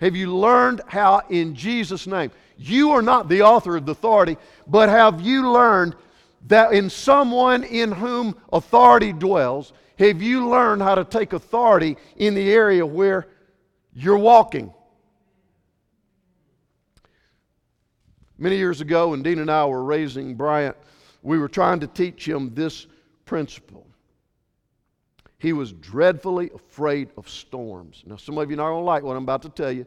Have 0.00 0.14
you 0.14 0.36
learned 0.36 0.80
how, 0.86 1.22
in 1.28 1.54
Jesus' 1.54 2.06
name, 2.06 2.30
you 2.56 2.92
are 2.92 3.02
not 3.02 3.28
the 3.28 3.42
author 3.42 3.76
of 3.76 3.86
the 3.86 3.92
authority, 3.92 4.36
but 4.66 4.88
have 4.88 5.20
you 5.20 5.50
learned 5.50 5.96
that 6.46 6.72
in 6.72 6.88
someone 6.88 7.64
in 7.64 7.90
whom 7.90 8.36
authority 8.52 9.12
dwells, 9.12 9.72
have 9.98 10.22
you 10.22 10.48
learned 10.48 10.82
how 10.82 10.94
to 10.94 11.04
take 11.04 11.32
authority 11.32 11.96
in 12.16 12.34
the 12.34 12.52
area 12.52 12.86
where 12.86 13.26
you're 13.92 14.18
walking? 14.18 14.72
Many 18.38 18.56
years 18.56 18.80
ago, 18.80 19.08
when 19.08 19.24
Dean 19.24 19.40
and 19.40 19.50
I 19.50 19.64
were 19.66 19.82
raising 19.82 20.36
Bryant, 20.36 20.76
we 21.22 21.38
were 21.38 21.48
trying 21.48 21.80
to 21.80 21.88
teach 21.88 22.28
him 22.28 22.54
this 22.54 22.86
principle. 23.24 23.87
He 25.38 25.52
was 25.52 25.72
dreadfully 25.72 26.50
afraid 26.54 27.10
of 27.16 27.28
storms. 27.28 28.02
Now, 28.06 28.16
some 28.16 28.38
of 28.38 28.50
you 28.50 28.56
are 28.56 28.58
not 28.58 28.70
going 28.70 28.82
to 28.82 28.84
like 28.84 29.02
what 29.02 29.16
I'm 29.16 29.22
about 29.22 29.42
to 29.42 29.48
tell 29.48 29.70
you. 29.70 29.86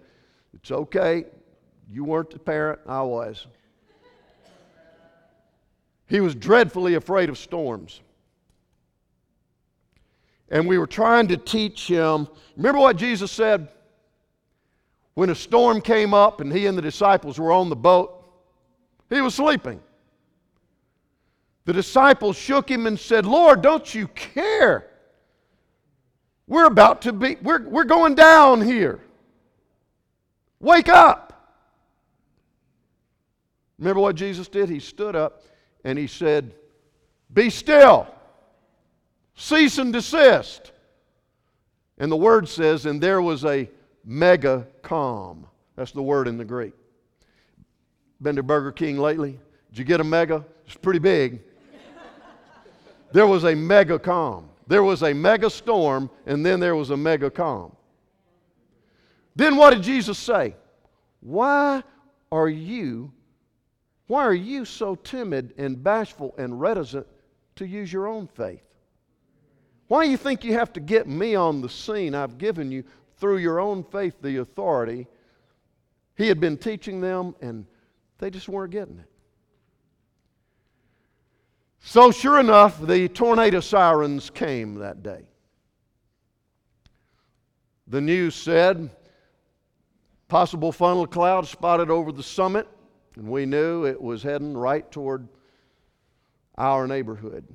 It's 0.53 0.72
okay. 0.72 1.25
You 1.89 2.03
weren't 2.03 2.29
the 2.29 2.39
parent, 2.39 2.79
I 2.88 3.01
was. 3.01 3.48
He 6.08 6.20
was 6.20 6.36
dreadfully 6.36 6.96
afraid 6.96 7.29
of 7.29 7.38
storms 7.38 8.01
and 10.51 10.67
we 10.67 10.77
were 10.77 10.86
trying 10.86 11.29
to 11.29 11.38
teach 11.38 11.88
him. 11.88 12.27
Remember 12.58 12.79
what 12.79 12.98
Jesus 12.98 13.31
said? 13.31 13.70
When 15.13 15.29
a 15.29 15.36
storm 15.36 15.81
came 15.81 16.13
up 16.13 16.41
and 16.41 16.51
he 16.51 16.67
and 16.67 16.77
the 16.77 16.81
disciples 16.81 17.39
were 17.39 17.51
on 17.51 17.70
the 17.70 17.75
boat, 17.75 18.24
he 19.10 19.22
was 19.22 19.34
sleeping. 19.34 19.81
The 21.65 21.74
disciples 21.74 22.38
shook 22.38 22.70
him 22.70 22.86
and 22.86 23.00
said, 23.00 23.25
Lord, 23.25 23.62
don't 23.62 23.93
you 23.96 24.08
care? 24.10 24.88
We're 26.51 26.65
about 26.65 27.03
to 27.03 27.13
be, 27.13 27.38
we're, 27.41 27.65
we're 27.65 27.86
going 27.86 28.13
down 28.13 28.60
here. 28.60 29.00
Wake 30.60 30.89
up. 30.89 31.50
Remember 33.79 34.01
what 34.01 34.17
Jesus 34.17 34.50
did? 34.50 34.67
He 34.67 34.81
stood 34.81 35.15
up 35.15 35.46
and 35.86 35.98
he 35.98 36.08
said, 36.08 36.53
Be 37.34 37.50
still. 37.50 38.05
Cease 39.34 39.77
and 39.77 39.93
desist. 39.93 40.74
And 41.98 42.12
the 42.12 42.17
word 42.17 42.50
says, 42.50 42.86
and 42.86 43.00
there 43.00 43.22
was 43.22 43.46
a 43.46 43.70
mega 44.03 44.67
calm. 44.81 45.48
That's 45.77 45.93
the 45.93 46.03
word 46.03 46.27
in 46.27 46.36
the 46.36 46.43
Greek. 46.43 46.74
Been 48.22 48.36
to 48.36 48.43
Burger 48.43 48.74
King 48.74 48.98
lately? 48.98 49.39
Did 49.70 49.79
you 49.79 49.86
get 49.86 50.01
a 50.01 50.03
mega? 50.03 50.43
It's 50.65 50.75
pretty 50.75 51.00
big. 51.00 51.39
there 53.13 53.25
was 53.25 53.46
a 53.46 53.55
mega 53.55 53.98
calm. 53.98 54.50
There 54.68 54.84
was 54.84 55.03
a 55.03 55.13
mega 55.13 55.50
storm, 55.50 56.10
and 56.25 56.46
then 56.46 56.60
there 56.60 56.75
was 56.75 56.89
a 56.89 56.98
mega 56.98 57.30
calm. 57.30 57.75
Then 59.36 59.56
what 59.56 59.72
did 59.72 59.84
Jesus 59.84 60.18
say? 60.18 60.56
Why 61.22 61.84
are 62.32 62.50
you 62.50 63.12
Why 64.08 64.24
are 64.25 64.34
you 64.34 64.65
so 64.65 64.96
timid 64.96 65.53
and 65.58 65.82
bashful 65.82 66.36
and 66.38 66.60
reticent 66.60 67.08
to 67.56 67.65
use 67.65 67.94
your 67.94 68.08
own 68.08 68.27
faith? 68.27 68.63
Why 69.88 70.06
do 70.06 70.12
you 70.12 70.18
think 70.18 70.44
you 70.44 70.53
have 70.53 70.74
to 70.74 70.80
get 70.80 71.08
me 71.08 71.36
on 71.36 71.62
the 71.62 71.70
scene? 71.70 72.15
I've 72.15 72.38
given 72.38 72.72
you, 72.72 72.84
through 73.18 73.38
your 73.38 73.60
own 73.60 73.84
faith, 73.84 74.15
the 74.22 74.38
authority. 74.38 75.08
He 76.15 76.27
had 76.27 76.39
been 76.39 76.58
teaching 76.58 77.01
them, 77.01 77.36
and 77.41 77.65
they 78.18 78.30
just 78.30 78.50
weren't 78.50 78.72
getting 78.72 79.00
it. 79.00 79.11
So, 81.83 82.11
sure 82.11 82.39
enough, 82.39 82.79
the 82.79 83.09
tornado 83.09 83.59
sirens 83.59 84.29
came 84.29 84.75
that 84.75 85.01
day. 85.01 85.25
The 87.88 88.00
news 88.00 88.35
said 88.35 88.91
possible 90.27 90.71
funnel 90.71 91.07
cloud 91.07 91.45
spotted 91.47 91.89
over 91.89 92.11
the 92.11 92.23
summit, 92.23 92.67
and 93.15 93.27
we 93.27 93.45
knew 93.45 93.85
it 93.85 94.00
was 94.01 94.23
heading 94.23 94.55
right 94.55 94.89
toward 94.91 95.27
our 96.57 96.88
neighborhood. 96.88 97.45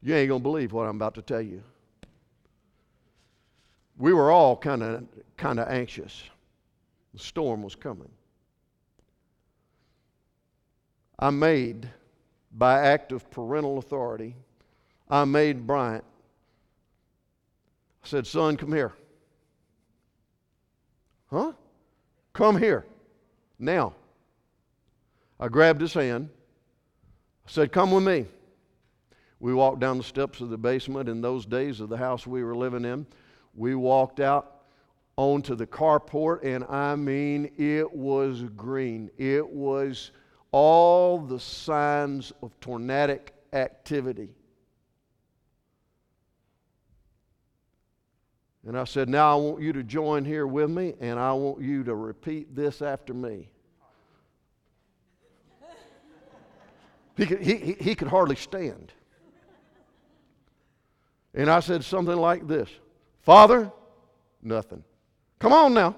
You 0.00 0.14
ain't 0.14 0.28
going 0.28 0.40
to 0.40 0.42
believe 0.42 0.72
what 0.72 0.86
I'm 0.86 0.96
about 0.96 1.14
to 1.16 1.22
tell 1.22 1.42
you. 1.42 1.62
We 3.98 4.12
were 4.12 4.30
all 4.30 4.56
kind 4.56 4.82
of 4.82 5.04
kind 5.36 5.58
of 5.58 5.68
anxious. 5.68 6.22
The 7.12 7.18
storm 7.18 7.62
was 7.62 7.74
coming. 7.74 8.10
I 11.18 11.30
made, 11.30 11.88
by 12.52 12.80
act 12.80 13.12
of 13.12 13.30
parental 13.30 13.78
authority, 13.78 14.36
I 15.08 15.24
made 15.24 15.66
Bryant. 15.66 16.04
I 18.04 18.08
said, 18.08 18.26
Son, 18.26 18.56
come 18.56 18.72
here. 18.72 18.92
Huh? 21.30 21.52
Come 22.32 22.58
here. 22.58 22.84
Now. 23.58 23.94
I 25.38 25.48
grabbed 25.48 25.80
his 25.80 25.94
hand. 25.94 26.28
I 27.46 27.50
said, 27.50 27.72
Come 27.72 27.90
with 27.90 28.04
me. 28.04 28.26
We 29.40 29.52
walked 29.52 29.80
down 29.80 29.98
the 29.98 30.04
steps 30.04 30.40
of 30.40 30.48
the 30.48 30.58
basement 30.58 31.08
in 31.08 31.20
those 31.20 31.44
days 31.44 31.80
of 31.80 31.88
the 31.88 31.96
house 31.96 32.26
we 32.26 32.42
were 32.42 32.56
living 32.56 32.84
in. 32.84 33.06
We 33.54 33.74
walked 33.74 34.20
out 34.20 34.62
onto 35.16 35.54
the 35.54 35.66
carport, 35.66 36.44
and 36.44 36.64
I 36.64 36.96
mean, 36.96 37.50
it 37.58 37.92
was 37.92 38.42
green. 38.56 39.10
It 39.18 39.46
was 39.46 40.12
all 40.54 41.18
the 41.18 41.40
signs 41.40 42.32
of 42.40 42.52
tornadic 42.60 43.34
activity. 43.52 44.28
And 48.64 48.78
I 48.78 48.84
said, 48.84 49.08
Now 49.08 49.32
I 49.32 49.34
want 49.34 49.60
you 49.60 49.72
to 49.72 49.82
join 49.82 50.24
here 50.24 50.46
with 50.46 50.70
me, 50.70 50.94
and 51.00 51.18
I 51.18 51.32
want 51.32 51.60
you 51.60 51.82
to 51.82 51.96
repeat 51.96 52.54
this 52.54 52.82
after 52.82 53.12
me. 53.12 53.50
He 57.16 57.26
could, 57.26 57.40
he, 57.40 57.76
he 57.80 57.94
could 57.96 58.08
hardly 58.08 58.36
stand. 58.36 58.92
And 61.34 61.50
I 61.50 61.58
said 61.58 61.84
something 61.84 62.16
like 62.16 62.46
this 62.46 62.68
Father, 63.22 63.72
nothing. 64.40 64.84
Come 65.40 65.52
on 65.52 65.74
now. 65.74 65.96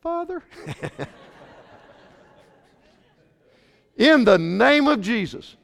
Father. 0.00 0.42
In 3.96 4.24
the 4.24 4.38
name 4.38 4.88
of 4.88 5.00
Jesus. 5.00 5.56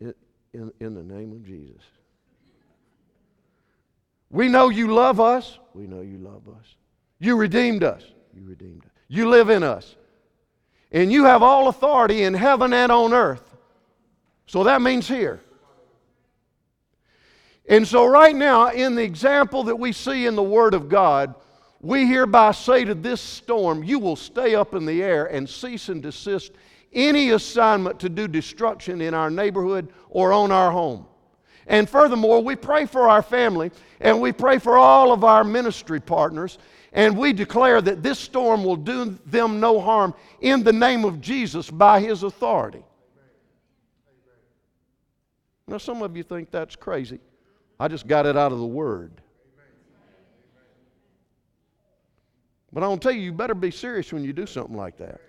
In, 0.00 0.14
in, 0.52 0.72
in, 0.80 0.94
the 0.94 1.02
name 1.02 1.32
of 1.32 1.44
Jesus. 1.44 1.82
We 4.30 4.48
know 4.48 4.68
you 4.68 4.92
love 4.92 5.20
us. 5.20 5.58
We 5.74 5.86
know 5.86 6.00
you 6.00 6.18
love 6.18 6.48
us. 6.48 6.76
You 7.18 7.36
redeemed 7.36 7.82
us. 7.82 8.02
You 8.34 8.44
redeemed 8.44 8.84
us. 8.84 8.90
You 9.08 9.28
live 9.28 9.50
in 9.50 9.62
us. 9.62 9.96
And 10.92 11.12
you 11.12 11.24
have 11.24 11.42
all 11.42 11.68
authority 11.68 12.22
in 12.22 12.34
heaven 12.34 12.72
and 12.72 12.90
on 12.92 13.12
earth. 13.12 13.56
So 14.46 14.64
that 14.64 14.80
means 14.80 15.08
here. 15.08 15.40
And 17.66 17.88
so, 17.88 18.04
right 18.04 18.36
now, 18.36 18.68
in 18.68 18.94
the 18.94 19.02
example 19.02 19.64
that 19.64 19.76
we 19.76 19.92
see 19.92 20.26
in 20.26 20.36
the 20.36 20.42
Word 20.42 20.74
of 20.74 20.88
God, 20.88 21.34
we 21.80 22.06
hereby 22.06 22.52
say 22.52 22.84
to 22.84 22.94
this 22.94 23.20
storm, 23.20 23.82
You 23.82 23.98
will 23.98 24.16
stay 24.16 24.54
up 24.54 24.74
in 24.74 24.84
the 24.84 25.02
air 25.02 25.26
and 25.26 25.48
cease 25.48 25.88
and 25.88 26.02
desist 26.02 26.52
any 26.94 27.30
assignment 27.30 28.00
to 28.00 28.08
do 28.08 28.28
destruction 28.28 29.00
in 29.00 29.14
our 29.14 29.30
neighborhood 29.30 29.92
or 30.08 30.32
on 30.32 30.50
our 30.50 30.70
home. 30.70 31.06
And 31.66 31.88
furthermore, 31.88 32.42
we 32.42 32.56
pray 32.56 32.86
for 32.86 33.08
our 33.08 33.22
family 33.22 33.70
and 34.00 34.20
we 34.20 34.32
pray 34.32 34.58
for 34.58 34.76
all 34.76 35.12
of 35.12 35.24
our 35.24 35.44
ministry 35.44 36.00
partners, 36.00 36.58
and 36.92 37.16
we 37.16 37.32
declare 37.32 37.80
that 37.80 38.02
this 38.02 38.18
storm 38.18 38.62
will 38.62 38.76
do 38.76 39.18
them 39.26 39.60
no 39.60 39.80
harm 39.80 40.14
in 40.40 40.62
the 40.62 40.72
name 40.72 41.04
of 41.04 41.20
Jesus 41.20 41.70
by 41.70 42.00
His 42.00 42.22
authority. 42.22 42.84
Now, 45.66 45.78
some 45.78 46.02
of 46.02 46.16
you 46.16 46.22
think 46.22 46.50
that's 46.50 46.76
crazy. 46.76 47.18
I 47.80 47.88
just 47.88 48.06
got 48.06 48.26
it 48.26 48.36
out 48.36 48.52
of 48.52 48.58
the 48.58 48.66
Word. 48.66 49.22
But 52.72 52.82
I 52.82 52.88
want 52.88 53.00
to 53.02 53.08
tell 53.08 53.16
you, 53.16 53.22
you 53.22 53.32
better 53.32 53.54
be 53.54 53.70
serious 53.70 54.12
when 54.12 54.24
you 54.24 54.32
do 54.32 54.46
something 54.46 54.76
like 54.76 54.98
that. 54.98 55.20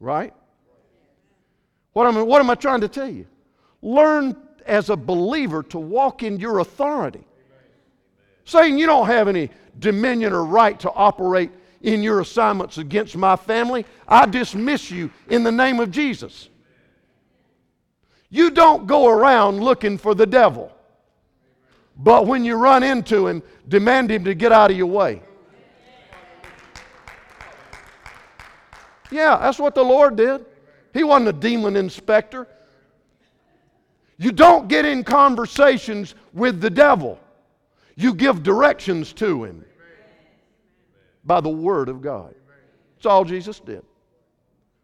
Right? 0.00 0.32
What 1.92 2.06
am, 2.06 2.16
I, 2.16 2.22
what 2.22 2.40
am 2.40 2.50
I 2.50 2.54
trying 2.54 2.80
to 2.80 2.88
tell 2.88 3.08
you? 3.08 3.26
Learn 3.82 4.36
as 4.66 4.90
a 4.90 4.96
believer 4.96 5.62
to 5.64 5.78
walk 5.78 6.22
in 6.22 6.40
your 6.40 6.60
authority. 6.60 7.24
Saying 8.44 8.78
you 8.78 8.86
don't 8.86 9.06
have 9.06 9.28
any 9.28 9.50
dominion 9.78 10.32
or 10.32 10.44
right 10.44 10.78
to 10.80 10.90
operate 10.90 11.50
in 11.82 12.02
your 12.02 12.20
assignments 12.20 12.78
against 12.78 13.16
my 13.16 13.36
family, 13.36 13.86
I 14.08 14.26
dismiss 14.26 14.90
you 14.90 15.10
in 15.28 15.44
the 15.44 15.52
name 15.52 15.80
of 15.80 15.90
Jesus. 15.90 16.48
You 18.28 18.50
don't 18.50 18.86
go 18.86 19.08
around 19.08 19.60
looking 19.60 19.98
for 19.98 20.14
the 20.14 20.26
devil. 20.26 20.72
But 21.96 22.26
when 22.26 22.44
you 22.44 22.56
run 22.56 22.82
into 22.82 23.26
him, 23.26 23.42
demand 23.68 24.10
him 24.10 24.24
to 24.24 24.34
get 24.34 24.52
out 24.52 24.70
of 24.70 24.76
your 24.76 24.86
way. 24.86 25.22
Yeah, 29.10 29.38
that's 29.38 29.58
what 29.58 29.74
the 29.74 29.82
Lord 29.82 30.16
did. 30.16 30.44
He 30.92 31.04
wasn't 31.04 31.28
a 31.28 31.32
demon 31.32 31.76
inspector. 31.76 32.46
You 34.18 34.32
don't 34.32 34.68
get 34.68 34.84
in 34.84 35.02
conversations 35.02 36.14
with 36.32 36.60
the 36.60 36.70
devil, 36.70 37.18
you 37.96 38.14
give 38.14 38.42
directions 38.42 39.12
to 39.14 39.44
him 39.44 39.64
by 41.24 41.40
the 41.40 41.48
Word 41.48 41.88
of 41.88 42.00
God. 42.00 42.34
That's 42.96 43.06
all 43.06 43.24
Jesus 43.24 43.60
did. 43.60 43.82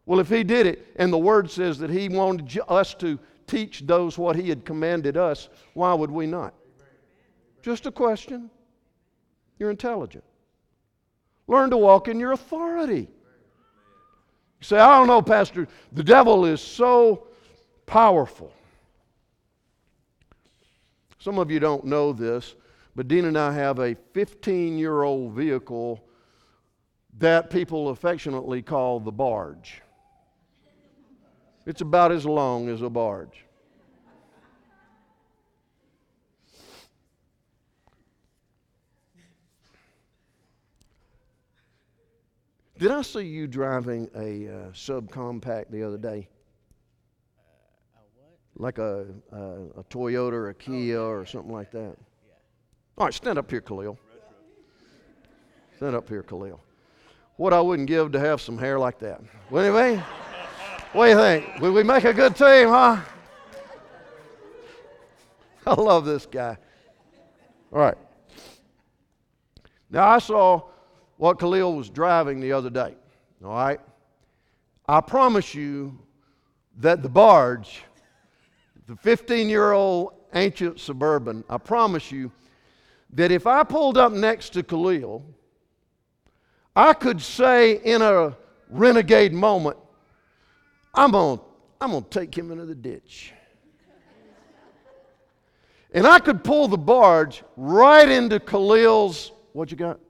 Well, 0.06 0.20
if 0.20 0.28
he 0.28 0.44
did 0.44 0.66
it, 0.66 0.86
and 0.96 1.12
the 1.12 1.18
Word 1.18 1.50
says 1.50 1.78
that 1.78 1.90
he 1.90 2.08
wanted 2.08 2.58
us 2.68 2.94
to 2.94 3.18
teach 3.46 3.86
those 3.86 4.16
what 4.16 4.36
he 4.36 4.48
had 4.48 4.64
commanded 4.64 5.16
us, 5.16 5.48
why 5.74 5.92
would 5.92 6.10
we 6.10 6.26
not? 6.26 6.54
Just 7.62 7.86
a 7.86 7.90
question. 7.90 8.48
You're 9.58 9.70
intelligent. 9.70 10.24
Learn 11.48 11.70
to 11.70 11.76
walk 11.76 12.08
in 12.08 12.20
your 12.20 12.32
authority. 12.32 13.08
Say, 14.66 14.81
I 14.81 14.98
don't 14.98 15.07
know, 15.07 15.22
Pastor, 15.22 15.68
the 15.92 16.02
devil 16.02 16.44
is 16.44 16.61
so 16.61 17.29
powerful. 17.87 18.52
Some 21.20 21.38
of 21.38 21.52
you 21.52 21.61
don't 21.61 21.85
know 21.85 22.12
this, 22.12 22.57
but 22.96 23.07
Dean 23.07 23.26
and 23.26 23.38
I 23.38 23.52
have 23.52 23.79
a 23.79 23.94
15 24.12 24.76
year 24.76 25.05
old 25.05 25.35
vehicle 25.35 26.05
that 27.18 27.48
people 27.48 27.90
affectionately 27.90 28.61
call 28.61 28.98
the 28.98 29.12
barge. 29.12 29.83
It's 31.64 31.81
about 31.81 32.11
as 32.11 32.26
long 32.26 32.68
as 32.68 32.83
a 32.83 32.90
barge. 32.90 33.45
Did 42.78 42.90
I 42.90 43.00
see 43.00 43.22
you 43.22 43.46
driving 43.46 44.10
a 44.14 44.48
uh, 44.48 44.70
subcompact 44.72 45.70
the 45.70 45.82
other 45.82 45.96
day? 45.96 46.28
Uh, 47.96 48.00
like 48.56 48.76
a, 48.76 49.06
a, 49.32 49.38
a, 49.78 49.84
Toyota 49.84 50.32
or 50.32 50.48
a 50.50 50.54
Kia 50.54 50.98
oh, 50.98 51.08
yeah, 51.08 51.20
or 51.20 51.24
something 51.24 51.52
like 51.52 51.70
that? 51.70 51.96
Yeah. 51.96 52.34
All 52.98 53.06
right, 53.06 53.14
stand 53.14 53.38
up 53.38 53.50
here, 53.50 53.62
Khalil. 53.62 53.98
Stand 55.78 55.96
up 55.96 56.06
here, 56.06 56.22
Khalil. 56.22 56.60
What 57.36 57.54
I 57.54 57.62
wouldn't 57.62 57.88
give 57.88 58.12
to 58.12 58.20
have 58.20 58.42
some 58.42 58.58
hair 58.58 58.78
like 58.78 58.98
that. 58.98 59.22
Well, 59.50 59.64
anyway. 59.64 60.02
What 60.92 61.06
do 61.06 61.10
you 61.10 61.16
think? 61.16 61.60
Would 61.60 61.72
we 61.72 61.82
make 61.82 62.04
a 62.04 62.12
good 62.12 62.36
team, 62.36 62.68
huh? 62.68 63.00
I 65.66 65.74
love 65.74 66.04
this 66.04 66.26
guy. 66.26 66.58
All 67.72 67.80
right. 67.80 67.98
Now, 69.90 70.08
I 70.08 70.18
saw 70.18 70.62
what 71.16 71.38
Khalil 71.38 71.74
was 71.74 71.90
driving 71.90 72.40
the 72.40 72.52
other 72.52 72.70
day. 72.70 72.94
All 73.44 73.55
right. 73.55 73.81
I 74.88 75.00
promise 75.00 75.55
you 75.55 75.98
that 76.79 77.02
the 77.02 77.09
barge, 77.09 77.83
the 78.87 78.96
15 78.96 79.48
year 79.48 79.72
old 79.72 80.12
ancient 80.35 80.79
suburban, 80.81 81.44
I 81.48 81.59
promise 81.59 82.12
you 82.12 82.31
that 83.14 83.31
if 83.31 83.46
I 83.46 83.62
pulled 83.62 83.98
up 83.98 84.12
next 84.12 84.50
to 84.50 84.62
Khalil, 84.62 85.24
I 86.74 86.92
could 86.92 87.20
say 87.20 87.79
in 87.79 88.02
a 88.02 88.37
renegade 88.68 89.33
moment, 89.33 89.79
I'm 90.94 91.12
going 91.12 91.38
to 91.38 91.44
I'm 91.81 91.90
going 91.90 92.05
to 92.05 92.11
take 92.11 92.37
him 92.37 92.50
into 92.50 92.64
the 92.64 92.74
ditch. 92.74 93.33
And 95.92 96.07
I 96.07 96.18
could 96.18 96.42
pull 96.42 96.68
the 96.68 96.79
barge 96.79 97.42
right 97.57 98.09
into 98.09 98.40
Khalil's, 98.40 99.33
what 99.52 99.70
you 99.70 99.76
got? 99.76 100.00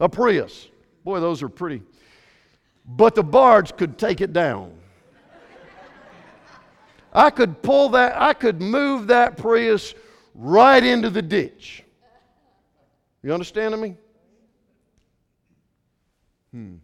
A 0.00 0.08
Prius. 0.08 0.68
Boy, 1.04 1.20
those 1.20 1.42
are 1.42 1.48
pretty. 1.48 1.82
But 2.86 3.14
the 3.14 3.22
barge 3.22 3.76
could 3.76 3.98
take 3.98 4.20
it 4.20 4.32
down. 4.32 4.72
I 7.12 7.30
could 7.30 7.62
pull 7.62 7.90
that, 7.90 8.20
I 8.20 8.34
could 8.34 8.60
move 8.60 9.06
that 9.06 9.36
Prius 9.36 9.94
right 10.34 10.82
into 10.82 11.10
the 11.10 11.22
ditch. 11.22 11.84
You 13.22 13.32
understanding 13.32 13.80
me? 13.80 13.96
Hmm. 16.52 16.74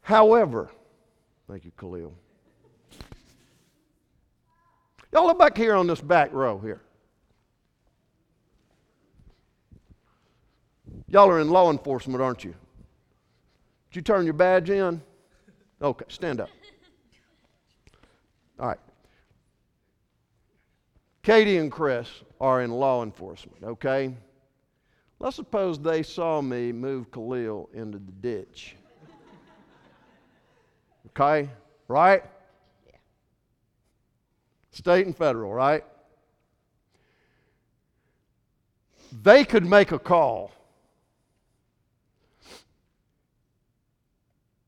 However, 0.00 0.70
thank 1.48 1.64
you, 1.64 1.72
Khalil. 1.78 2.14
Y'all 5.12 5.26
look 5.26 5.38
back 5.38 5.56
here 5.56 5.74
on 5.74 5.86
this 5.86 6.00
back 6.00 6.32
row 6.32 6.58
here. 6.58 6.80
Y'all 11.12 11.28
are 11.28 11.40
in 11.40 11.50
law 11.50 11.70
enforcement, 11.70 12.22
aren't 12.22 12.42
you? 12.42 12.54
Did 13.90 13.96
you 13.96 14.02
turn 14.02 14.24
your 14.24 14.32
badge 14.32 14.70
in? 14.70 15.02
Okay, 15.82 16.06
stand 16.08 16.40
up. 16.40 16.48
All 18.58 18.68
right. 18.68 18.78
Katie 21.22 21.58
and 21.58 21.70
Chris 21.70 22.08
are 22.40 22.62
in 22.62 22.70
law 22.70 23.02
enforcement, 23.02 23.62
okay? 23.62 24.14
Let's 25.20 25.36
suppose 25.36 25.78
they 25.78 26.02
saw 26.02 26.40
me 26.40 26.72
move 26.72 27.10
Khalil 27.12 27.68
into 27.74 27.98
the 27.98 28.12
ditch. 28.12 28.74
Okay? 31.08 31.50
Right? 31.88 32.22
State 34.70 35.04
and 35.04 35.14
federal, 35.14 35.52
right? 35.52 35.84
They 39.22 39.44
could 39.44 39.66
make 39.66 39.92
a 39.92 39.98
call. 39.98 40.52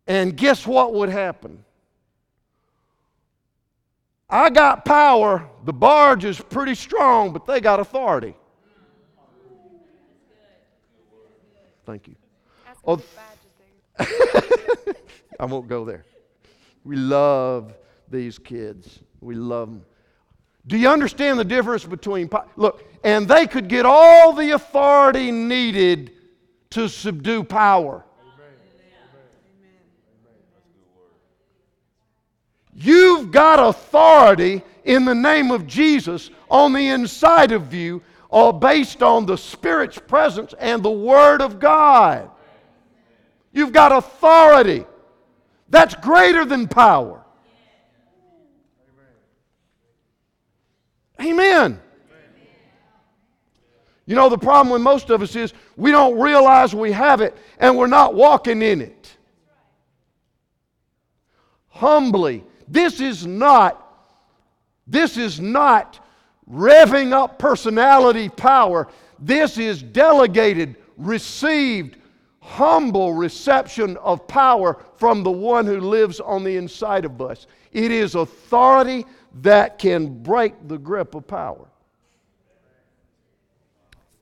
And 0.07 0.37
guess 0.37 0.67
what 0.67 0.95
would 0.95 1.09
happen? 1.09 1.65
I 4.29 4.51
got 4.51 4.85
power. 4.85 5.49
The 5.65 5.73
barge 5.73 6.25
is 6.25 6.41
pretty 6.41 6.75
strong, 6.75 7.33
but 7.33 7.47
they 7.47 7.61
got 7.61 7.81
authority. 7.81 8.35
Thank 11.87 12.09
you. 12.09 12.17
Oh, 12.87 12.95
him 12.95 13.01
if 13.01 13.17
badge 13.17 13.39
is 13.99 14.09
bigger. 14.87 14.99
I 15.41 15.45
won't 15.45 15.69
go 15.69 15.85
there. 15.85 16.05
We 16.85 16.97
love 16.97 17.75
these 18.11 18.39
kids. 18.39 19.01
We 19.21 19.35
love 19.35 19.69
them. 19.69 19.85
Do 20.67 20.79
you 20.79 20.89
understand 20.89 21.39
the 21.39 21.45
difference 21.45 21.85
between 21.85 22.31
look? 22.57 22.85
And 23.05 23.29
they 23.29 23.47
could 23.47 23.69
get 23.69 23.85
all 23.85 24.33
the 24.33 24.53
authority 24.53 25.31
needed 25.31 26.13
to 26.71 26.89
subdue 26.89 27.45
power. 27.45 28.05
You've 32.75 33.31
got 33.31 33.61
authority 33.61 34.63
in 34.85 35.05
the 35.05 35.15
name 35.15 35.51
of 35.51 35.67
Jesus 35.67 36.31
on 36.51 36.73
the 36.73 36.89
inside 36.89 37.53
of 37.53 37.73
you, 37.73 38.03
all 38.29 38.53
based 38.53 39.03
on 39.03 39.27
the 39.27 39.37
Spirit's 39.37 39.99
presence 39.99 40.55
and 40.59 40.83
the 40.83 40.91
Word 40.91 41.41
of 41.41 41.61
God. 41.61 42.31
You've 43.53 43.73
got 43.73 43.93
authority. 43.93 44.85
That's 45.69 45.95
greater 45.95 46.45
than 46.45 46.67
power. 46.67 47.25
Amen. 51.21 51.81
You 54.07 54.17
know, 54.17 54.29
the 54.29 54.37
problem 54.37 54.73
with 54.73 54.83
most 54.83 55.09
of 55.11 55.23
us 55.23 55.35
is 55.35 55.55
we 55.77 55.91
don't 55.91 56.19
realize 56.19 56.75
we 56.75 56.93
have 56.93 57.21
it 57.21 57.37
and 57.59 57.79
we're 57.79 57.87
not 57.87 58.15
walking 58.15 58.61
in 58.61 58.83
it. 58.83 59.17
Humbly. 61.69 62.45
This 62.69 63.01
is 63.01 63.27
not 63.27 63.81
this 64.87 65.17
is 65.17 65.41
not 65.41 65.99
revving 66.51 67.13
up 67.13 67.39
personality 67.39 68.29
power. 68.29 68.89
This 69.19 69.57
is 69.57 69.83
delegated, 69.83 70.77
received, 70.97 71.97
humble 72.41 73.15
reception 73.15 73.97
of 73.99 74.29
power 74.29 74.79
from 74.97 75.23
the 75.23 75.31
one 75.31 75.65
who 75.65 75.81
lives 75.81 76.21
on 76.21 76.45
the 76.45 76.57
inside 76.57 77.07
of 77.07 77.21
us. 77.23 77.47
It 77.73 77.91
is 77.91 78.15
authority 78.15 79.07
that 79.41 79.79
can 79.79 80.23
break 80.23 80.69
the 80.69 80.79
grip 80.79 81.15
of 81.15 81.27
power. 81.27 81.67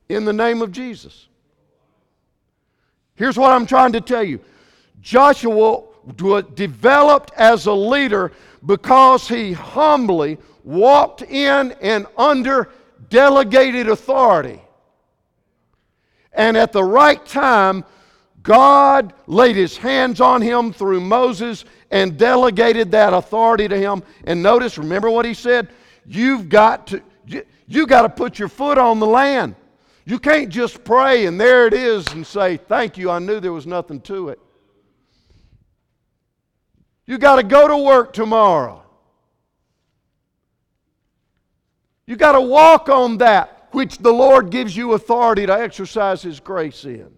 In 0.08 0.24
the 0.24 0.32
name 0.32 0.62
of 0.62 0.70
Jesus. 0.70 1.28
Here's 3.16 3.36
what 3.36 3.52
I'm 3.52 3.66
trying 3.66 3.92
to 3.92 4.00
tell 4.00 4.22
you 4.22 4.40
Joshua 5.00 5.82
developed 6.54 7.32
as 7.36 7.66
a 7.66 7.72
leader 7.72 8.32
because 8.64 9.28
he 9.28 9.52
humbly 9.52 10.38
walked 10.64 11.22
in 11.22 11.72
and 11.80 12.06
under 12.16 12.70
delegated 13.08 13.88
authority. 13.88 14.60
And 16.32 16.56
at 16.56 16.72
the 16.72 16.84
right 16.84 17.24
time, 17.26 17.84
God 18.42 19.12
laid 19.26 19.56
his 19.56 19.76
hands 19.76 20.20
on 20.20 20.42
him 20.42 20.72
through 20.72 21.00
Moses 21.00 21.64
and 21.90 22.16
delegated 22.18 22.90
that 22.90 23.12
authority 23.12 23.68
to 23.68 23.78
him. 23.78 24.02
And 24.24 24.42
notice, 24.42 24.78
remember 24.78 25.10
what 25.10 25.24
he 25.24 25.34
said? 25.34 25.68
You've 26.06 26.48
got 26.48 26.86
to 26.88 27.02
you, 27.26 27.44
you 27.68 27.86
got 27.86 28.02
to 28.02 28.08
put 28.08 28.38
your 28.38 28.48
foot 28.48 28.78
on 28.78 28.98
the 28.98 29.06
land. 29.06 29.54
You 30.04 30.18
can't 30.18 30.48
just 30.48 30.82
pray 30.82 31.26
and 31.26 31.40
there 31.40 31.66
it 31.68 31.74
is 31.74 32.08
and 32.08 32.26
say, 32.26 32.56
"Thank 32.56 32.98
you, 32.98 33.10
I 33.10 33.20
knew 33.20 33.38
there 33.38 33.52
was 33.52 33.66
nothing 33.66 34.00
to 34.02 34.30
it." 34.30 34.40
You 37.06 37.18
got 37.18 37.36
to 37.36 37.42
go 37.42 37.68
to 37.68 37.76
work 37.76 38.12
tomorrow. 38.12 38.82
You 42.06 42.16
got 42.16 42.32
to 42.32 42.40
walk 42.40 42.88
on 42.88 43.18
that 43.18 43.68
which 43.72 43.98
the 43.98 44.12
Lord 44.12 44.50
gives 44.50 44.76
you 44.76 44.92
authority 44.92 45.46
to 45.46 45.52
exercise 45.52 46.22
His 46.22 46.40
grace 46.40 46.84
in. 46.84 47.10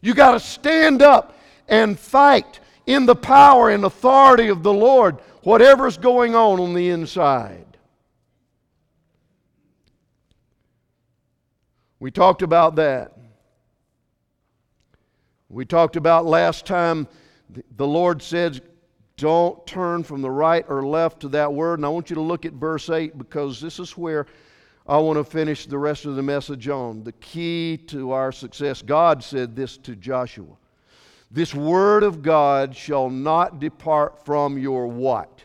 You 0.00 0.14
got 0.14 0.32
to 0.32 0.40
stand 0.40 1.02
up 1.02 1.36
and 1.68 1.98
fight 1.98 2.60
in 2.86 3.06
the 3.06 3.16
power 3.16 3.70
and 3.70 3.84
authority 3.84 4.48
of 4.48 4.62
the 4.62 4.72
Lord, 4.72 5.18
whatever's 5.42 5.96
going 5.96 6.34
on 6.34 6.60
on 6.60 6.74
the 6.74 6.90
inside. 6.90 7.64
We 11.98 12.10
talked 12.10 12.42
about 12.42 12.76
that. 12.76 13.16
We 15.48 15.64
talked 15.64 15.96
about 15.96 16.26
last 16.26 16.66
time 16.66 17.08
the 17.76 17.86
Lord 17.86 18.22
said, 18.22 18.60
Don't 19.16 19.66
turn 19.66 20.02
from 20.02 20.22
the 20.22 20.30
right 20.30 20.64
or 20.68 20.86
left 20.86 21.20
to 21.20 21.28
that 21.28 21.52
word. 21.52 21.78
And 21.78 21.86
I 21.86 21.88
want 21.88 22.10
you 22.10 22.14
to 22.14 22.22
look 22.22 22.44
at 22.44 22.52
verse 22.54 22.90
8 22.90 23.18
because 23.18 23.60
this 23.60 23.78
is 23.78 23.96
where 23.96 24.26
I 24.86 24.98
want 24.98 25.16
to 25.16 25.24
finish 25.24 25.66
the 25.66 25.78
rest 25.78 26.04
of 26.04 26.16
the 26.16 26.22
message 26.22 26.68
on. 26.68 27.04
The 27.04 27.12
key 27.12 27.78
to 27.88 28.12
our 28.12 28.32
success. 28.32 28.82
God 28.82 29.24
said 29.24 29.56
this 29.56 29.76
to 29.78 29.96
Joshua 29.96 30.56
This 31.30 31.54
word 31.54 32.02
of 32.02 32.22
God 32.22 32.76
shall 32.76 33.08
not 33.08 33.60
depart 33.60 34.24
from 34.24 34.58
your 34.58 34.86
what? 34.86 35.42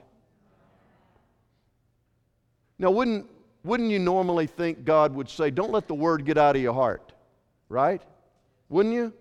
Now, 2.77 2.91
wouldn't, 2.91 3.27
wouldn't 3.63 3.91
you 3.91 3.99
normally 3.99 4.47
think 4.47 4.85
God 4.85 5.13
would 5.13 5.29
say, 5.29 5.51
Don't 5.51 5.71
let 5.71 5.87
the 5.87 5.95
word 5.95 6.25
get 6.25 6.37
out 6.37 6.55
of 6.55 6.61
your 6.61 6.73
heart? 6.73 7.13
Right? 7.69 8.01
Wouldn't 8.69 8.95
you? 8.95 9.13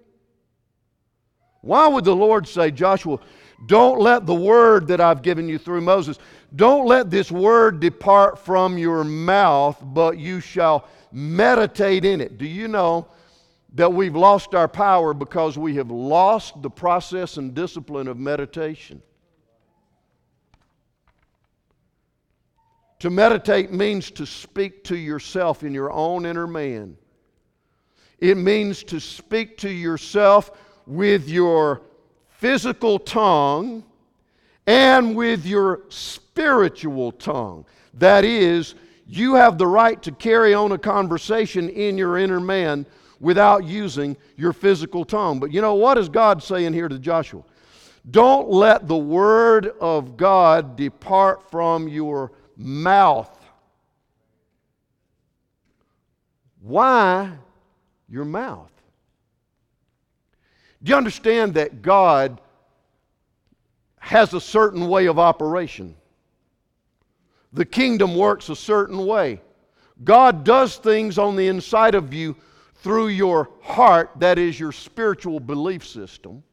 Why 1.61 1.89
would 1.89 2.05
the 2.05 2.15
Lord 2.15 2.47
say, 2.47 2.71
Joshua, 2.71 3.19
don't 3.67 4.01
let 4.01 4.27
the 4.27 4.35
word 4.35 4.87
that 4.89 5.01
I've 5.01 5.23
given 5.23 5.49
you 5.49 5.59
through 5.59 5.81
Moses, 5.81 6.19
don't 6.55 6.87
let 6.87 7.11
this 7.11 7.31
word 7.31 7.81
depart 7.81 8.39
from 8.39 8.79
your 8.79 9.05
mouth, 9.05 9.81
but 9.83 10.19
you 10.19 10.41
shall 10.41 10.87
meditate 11.13 12.05
in 12.05 12.21
it? 12.21 12.39
Do 12.39 12.47
you 12.47 12.69
know 12.69 13.09
that 13.75 13.93
we've 13.93 14.17
lost 14.17 14.55
our 14.55 14.69
power 14.69 15.13
because 15.13 15.59
we 15.59 15.75
have 15.77 15.91
lost 15.91 16.63
the 16.63 16.71
process 16.71 17.37
and 17.37 17.55
discipline 17.55 18.09
of 18.09 18.17
meditation? 18.17 19.03
To 23.01 23.11
meditate 23.11 23.73
means 23.73 24.11
to 24.13 24.27
speak 24.27 24.85
to 24.85 24.97
yourself 24.97 25.63
in 25.63 25.73
your 25.73 25.93
own 25.93 26.27
inner 26.27 26.47
man. 26.47 26.97
It 28.19 28.37
means 28.37 28.83
to 28.85 28.99
speak 28.99 29.59
to 29.59 29.71
yourself 29.71 30.51
with 30.89 31.29
your 31.29 31.83
physical 32.31 32.99
tongue 32.99 33.85
and 34.67 35.15
with 35.15 35.45
your 35.47 35.83
spiritual 35.89 37.13
tongue. 37.13 37.65
That 37.95 38.25
is, 38.25 38.75
you 39.07 39.35
have 39.35 39.59
the 39.59 39.67
right 39.67 40.03
to 40.03 40.13
carry 40.13 40.55
on 40.55 40.73
a 40.73 40.79
conversation 40.79 41.69
in 41.69 41.99
your 41.99 42.19
inner 42.19 42.41
man 42.41 42.87
without 43.21 43.65
using 43.65 44.17
your 44.37 44.53
physical 44.53 45.05
tongue. 45.05 45.41
But 45.41 45.53
you 45.53 45.61
know, 45.61 45.75
what 45.75 45.99
is 45.99 46.09
God 46.09 46.43
saying 46.43 46.73
here 46.73 46.89
to 46.89 46.99
Joshua? 46.99 47.43
Don't 48.11 48.49
let 48.49 48.89
the 48.89 48.97
word 48.97 49.73
of 49.81 50.17
God 50.17 50.77
depart 50.77 51.51
from 51.51 51.89
your 51.89 52.33
mouth. 52.57 53.35
Why 56.61 57.33
your 58.09 58.25
mouth? 58.25 58.73
Do 60.83 60.91
you 60.91 60.97
understand 60.97 61.55
that 61.55 61.83
God 61.83 62.41
has 63.99 64.33
a 64.33 64.41
certain 64.41 64.89
way 64.89 65.07
of 65.07 65.19
operation? 65.19 65.97
The 67.53 67.65
kingdom 67.65 68.15
works 68.15 68.49
a 68.49 68.57
certain 68.57 69.07
way. 69.07 69.41
God 70.05 70.45
does 70.45 70.77
things 70.77 71.19
on 71.19 71.35
the 71.35 71.49
inside 71.49 71.95
of 71.95 72.15
you 72.15 72.37
through 72.77 73.09
your 73.09 73.49
heart, 73.61 74.11
that 74.17 74.39
is 74.39 74.59
your 74.59 74.71
spiritual 74.71 75.41
belief 75.41 75.87
system, 75.87 76.45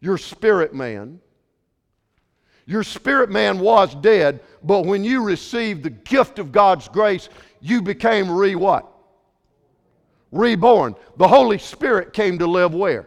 your 0.00 0.16
spirit 0.16 0.74
man. 0.74 1.20
Your 2.64 2.84
spirit 2.84 3.28
man 3.28 3.58
was 3.58 3.94
dead, 3.96 4.40
but 4.62 4.86
when 4.86 5.02
you 5.04 5.22
received 5.22 5.82
the 5.82 5.90
gift 5.90 6.38
of 6.38 6.52
God's 6.52 6.88
grace, 6.88 7.28
you 7.60 7.82
became 7.82 8.30
re 8.30 8.54
what? 8.54 8.91
Reborn. 10.32 10.96
The 11.18 11.28
Holy 11.28 11.58
Spirit 11.58 12.12
came 12.12 12.38
to 12.38 12.46
live 12.46 12.74
where? 12.74 13.06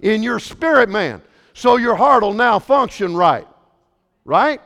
In 0.00 0.22
your 0.22 0.38
spirit 0.38 0.88
man. 0.88 1.20
So 1.52 1.76
your 1.76 1.96
heart 1.96 2.22
will 2.22 2.32
now 2.32 2.58
function 2.58 3.14
right. 3.14 3.46
Right? 4.24 4.62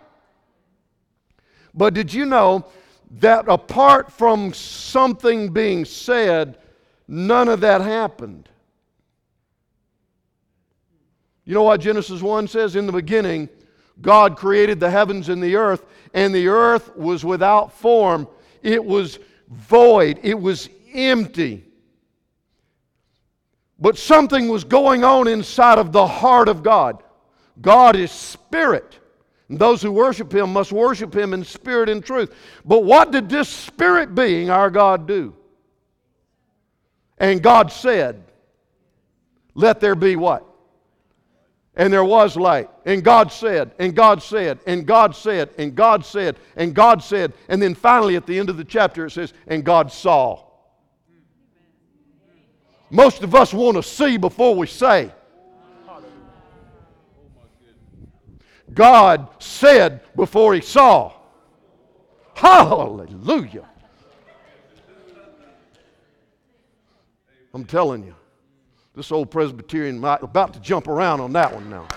But 1.74 1.94
did 1.94 2.12
you 2.12 2.26
know 2.26 2.66
that 3.18 3.48
apart 3.48 4.12
from 4.12 4.52
something 4.52 5.52
being 5.52 5.84
said, 5.84 6.58
none 7.08 7.48
of 7.48 7.60
that 7.60 7.80
happened? 7.80 8.48
You 11.44 11.54
know 11.54 11.62
what 11.62 11.80
Genesis 11.80 12.22
1 12.22 12.48
says? 12.48 12.76
In 12.76 12.86
the 12.86 12.92
beginning, 12.92 13.48
God 14.00 14.36
created 14.36 14.80
the 14.80 14.90
heavens 14.90 15.28
and 15.28 15.42
the 15.42 15.56
earth, 15.56 15.84
and 16.12 16.34
the 16.34 16.48
earth 16.48 16.94
was 16.96 17.24
without 17.24 17.72
form. 17.72 18.28
It 18.62 18.82
was 18.82 19.18
void. 19.48 20.20
It 20.22 20.38
was 20.40 20.68
empty. 20.94 21.64
But 23.78 23.98
something 23.98 24.48
was 24.48 24.64
going 24.64 25.04
on 25.04 25.28
inside 25.28 25.78
of 25.78 25.92
the 25.92 26.06
heart 26.06 26.48
of 26.48 26.62
God. 26.62 27.02
God 27.60 27.96
is 27.96 28.10
spirit. 28.10 28.98
And 29.48 29.58
those 29.58 29.82
who 29.82 29.92
worship 29.92 30.32
him 30.32 30.52
must 30.52 30.72
worship 30.72 31.14
him 31.14 31.34
in 31.34 31.44
spirit 31.44 31.88
and 31.88 32.04
truth. 32.04 32.34
But 32.64 32.84
what 32.84 33.10
did 33.10 33.28
this 33.28 33.48
spirit 33.48 34.14
being, 34.14 34.48
our 34.48 34.70
God, 34.70 35.06
do? 35.06 35.34
And 37.18 37.42
God 37.42 37.70
said, 37.70 38.24
Let 39.54 39.80
there 39.80 39.94
be 39.94 40.16
what? 40.16 40.46
And 41.76 41.92
there 41.92 42.04
was 42.04 42.36
light. 42.36 42.70
And 42.86 43.02
God 43.02 43.32
said, 43.32 43.72
and 43.80 43.96
God 43.96 44.22
said, 44.22 44.60
and 44.64 44.86
God 44.86 45.16
said, 45.16 45.50
and 45.58 45.74
God 45.74 46.06
said, 46.06 46.36
and 46.54 46.72
God 46.72 47.02
said. 47.02 47.32
And 47.48 47.60
then 47.60 47.74
finally 47.74 48.14
at 48.14 48.26
the 48.26 48.38
end 48.38 48.48
of 48.48 48.56
the 48.56 48.64
chapter 48.64 49.06
it 49.06 49.10
says, 49.10 49.32
and 49.48 49.64
God 49.64 49.90
saw. 49.90 50.44
Most 52.94 53.24
of 53.24 53.34
us 53.34 53.52
want 53.52 53.76
to 53.76 53.82
see 53.82 54.16
before 54.16 54.54
we 54.54 54.68
say. 54.68 55.10
God 58.72 59.28
said 59.40 60.00
before 60.14 60.54
he 60.54 60.60
saw. 60.60 61.12
Hallelujah. 62.34 63.68
I'm 67.52 67.64
telling 67.64 68.04
you, 68.04 68.14
this 68.94 69.10
old 69.10 69.28
Presbyterian 69.28 69.98
might 69.98 70.22
about 70.22 70.54
to 70.54 70.60
jump 70.60 70.86
around 70.86 71.20
on 71.20 71.32
that 71.32 71.52
one 71.52 71.68
now. 71.68 71.88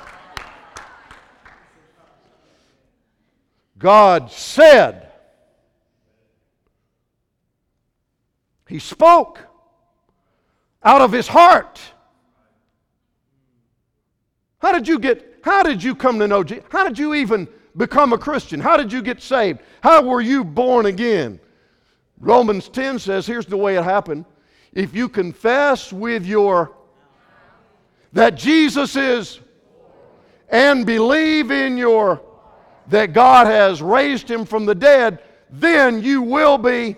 God 3.78 4.32
said, 4.32 5.12
He 8.68 8.80
spoke 8.80 9.47
out 10.88 11.02
of 11.02 11.12
His 11.12 11.28
heart. 11.28 11.82
How 14.60 14.72
did 14.72 14.88
you 14.88 14.98
get 15.00 15.40
how 15.44 15.62
did 15.62 15.84
you 15.84 15.96
come 15.96 16.18
to 16.20 16.28
know 16.28 16.44
Jesus? 16.44 16.64
How 16.70 16.88
did 16.88 16.98
you 16.98 17.14
even 17.14 17.48
become 17.76 18.14
a 18.14 18.18
Christian? 18.18 18.60
How 18.60 18.78
did 18.78 18.92
you 18.92 19.02
get 19.02 19.22
saved? 19.22 19.60
How 19.82 20.02
were 20.02 20.22
you 20.22 20.44
born 20.44 20.86
again? 20.86 21.40
Romans 22.20 22.70
10 22.70 23.00
says 23.00 23.28
here's 23.28 23.46
the 23.46 23.58
way 23.58 23.76
it 23.76 23.84
happened. 23.84 24.26
If 24.74 24.96
you 24.96 25.10
confess 25.10 25.92
with 25.92 26.26
your 26.26 26.74
that 28.14 28.36
Jesus 28.36 28.96
is 28.96 29.40
and 30.50 30.86
believe 30.86 31.52
in 31.52 31.78
your 31.78 32.22
that 32.88 33.12
God 33.12 33.48
has 33.48 33.82
raised 33.82 34.32
him 34.32 34.46
from 34.46 34.66
the 34.66 34.76
dead, 34.76 35.20
then 35.50 36.02
you 36.02 36.22
will 36.22 36.58
be. 36.58 36.96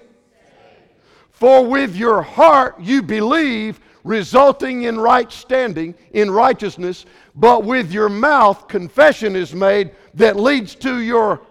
For 1.39 1.65
with 1.65 1.95
your 1.95 2.21
heart 2.21 2.81
you 2.81 3.01
believe, 3.01 3.79
resulting 4.03 4.83
in 4.83 4.99
right 4.99 5.31
standing, 5.31 5.95
in 6.11 6.29
righteousness, 6.29 7.05
but 7.33 7.63
with 7.63 7.93
your 7.93 8.09
mouth 8.09 8.67
confession 8.67 9.37
is 9.37 9.55
made 9.55 9.91
that 10.15 10.35
leads 10.35 10.75
to 10.75 10.99
your 10.99 11.41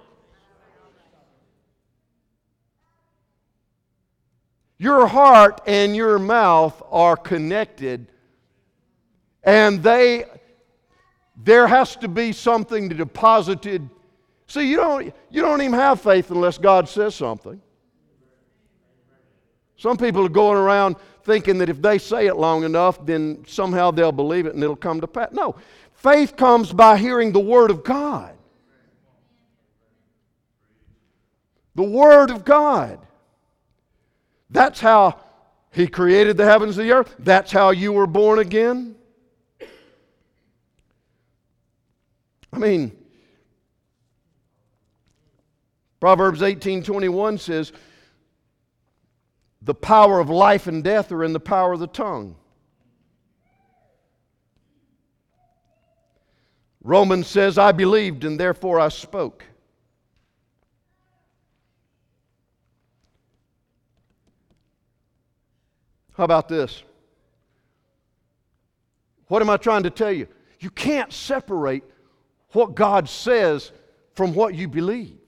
Your 4.81 5.09
heart 5.09 5.63
and 5.67 5.97
your 5.97 6.21
mouth 6.21 6.81
are 6.91 7.17
connected 7.17 8.13
and 9.43 9.83
they 9.83 10.25
there 11.43 11.67
has 11.67 11.97
to 11.97 12.07
be 12.09 12.33
something 12.33 12.89
deposited. 12.89 13.89
See, 14.47 14.69
you 14.71 14.77
don't 14.77 15.15
you 15.31 15.43
don't 15.43 15.63
even 15.63 15.73
have 15.73 16.01
faith 16.01 16.31
unless 16.31 16.59
God 16.59 16.89
says 16.89 17.15
something. 17.15 17.61
Some 19.79 19.97
people 19.97 20.27
are 20.27 20.29
going 20.29 20.59
around 20.59 20.97
thinking 21.23 21.59
that 21.59 21.69
if 21.69 21.81
they 21.81 21.99
say 21.99 22.27
it 22.27 22.37
long 22.37 22.65
enough, 22.65 23.05
then 23.07 23.45
somehow 23.47 23.93
they'll 23.93 24.13
believe 24.13 24.45
it 24.45 24.55
and 24.55 24.63
it'll 24.63 24.77
come 24.77 25.01
to 25.01 25.07
pass. 25.07 25.29
No, 25.33 25.55
faith 25.95 26.37
comes 26.37 26.73
by 26.73 26.99
hearing 26.99 27.33
the 27.33 27.41
Word 27.41 27.71
of 27.71 27.85
God. 27.85 28.35
The 31.77 31.85
Word 31.85 32.31
of 32.31 32.45
God. 32.45 32.99
That's 34.51 34.81
how 34.81 35.21
He 35.71 35.87
created 35.87 36.37
the 36.37 36.45
heavens 36.45 36.77
and 36.77 36.89
the 36.89 36.93
earth. 36.93 37.15
That's 37.21 37.53
how 37.53 37.71
you 37.71 37.93
were 37.93 38.09
born 38.09 38.41
again. 38.41 38.97
I 42.53 42.59
mean, 42.59 42.97
Proverbs 46.01 46.43
18 46.43 46.83
21 46.83 47.39
says, 47.39 47.73
the 49.63 49.75
power 49.75 50.21
of 50.21 50.31
life 50.31 50.67
and 50.67 50.85
death 50.85 51.13
are 51.13 51.25
in 51.25 51.33
the 51.33 51.41
power 51.41 51.73
of 51.73 51.81
the 51.81 51.87
tongue. 51.87 52.37
Romans 56.83 57.27
says, 57.27 57.59
I 57.59 57.73
believed 57.73 58.25
and 58.25 58.39
therefore 58.39 58.81
I 58.81 58.89
spoke. 58.89 59.45
How 66.17 66.25
about 66.25 66.49
this? 66.49 66.83
What 69.29 69.43
am 69.43 69.51
I 69.51 69.57
trying 69.57 69.85
to 69.85 69.91
tell 69.91 70.11
you? 70.11 70.27
You 70.61 70.71
can't 70.71 71.13
separate 71.13 71.85
what 72.53 72.75
God 72.75 73.09
says 73.09 73.71
from 74.15 74.35
what 74.35 74.55
you 74.55 74.67
believe. 74.67 75.19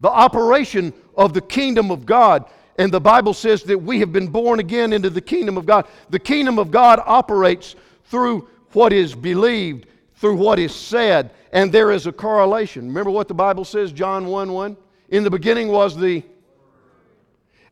The 0.00 0.10
operation 0.10 0.92
of 1.16 1.34
the 1.34 1.40
kingdom 1.40 1.90
of 1.90 2.06
God. 2.06 2.44
And 2.78 2.92
the 2.92 3.00
Bible 3.00 3.34
says 3.34 3.62
that 3.64 3.78
we 3.78 4.00
have 4.00 4.12
been 4.12 4.28
born 4.28 4.60
again 4.60 4.92
into 4.92 5.10
the 5.10 5.20
kingdom 5.20 5.56
of 5.56 5.66
God. 5.66 5.86
The 6.10 6.18
kingdom 6.18 6.58
of 6.58 6.70
God 6.70 7.00
operates 7.04 7.74
through 8.04 8.48
what 8.72 8.92
is 8.92 9.14
believed, 9.14 9.86
through 10.16 10.36
what 10.36 10.58
is 10.58 10.74
said, 10.74 11.30
and 11.52 11.70
there 11.70 11.92
is 11.92 12.06
a 12.06 12.12
correlation. 12.12 12.88
Remember 12.88 13.10
what 13.10 13.28
the 13.28 13.34
Bible 13.34 13.64
says, 13.64 13.92
John 13.92 14.26
1 14.26 14.52
1? 14.52 14.76
In 15.10 15.24
the 15.24 15.30
beginning 15.30 15.68
was 15.68 15.96
the, 15.96 16.22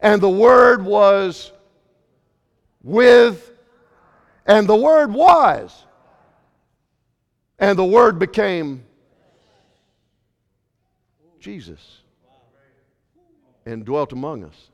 and 0.01 0.21
the 0.21 0.29
Word 0.29 0.85
was 0.85 1.53
with, 2.83 3.53
and 4.45 4.69
the 4.69 4.77
Word 4.77 5.13
was, 5.13 5.87
and 7.59 7.79
the 7.79 7.85
Word 7.85 8.19
became 8.19 8.85
Jesus 11.39 12.00
and 13.67 13.85
dwelt 13.85 14.13
among 14.13 14.45
us. 14.45 14.71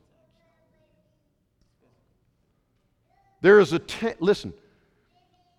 There 3.40 3.61
is 3.61 3.72
a, 3.72 3.79
te- 3.79 4.14
listen, 4.18 4.53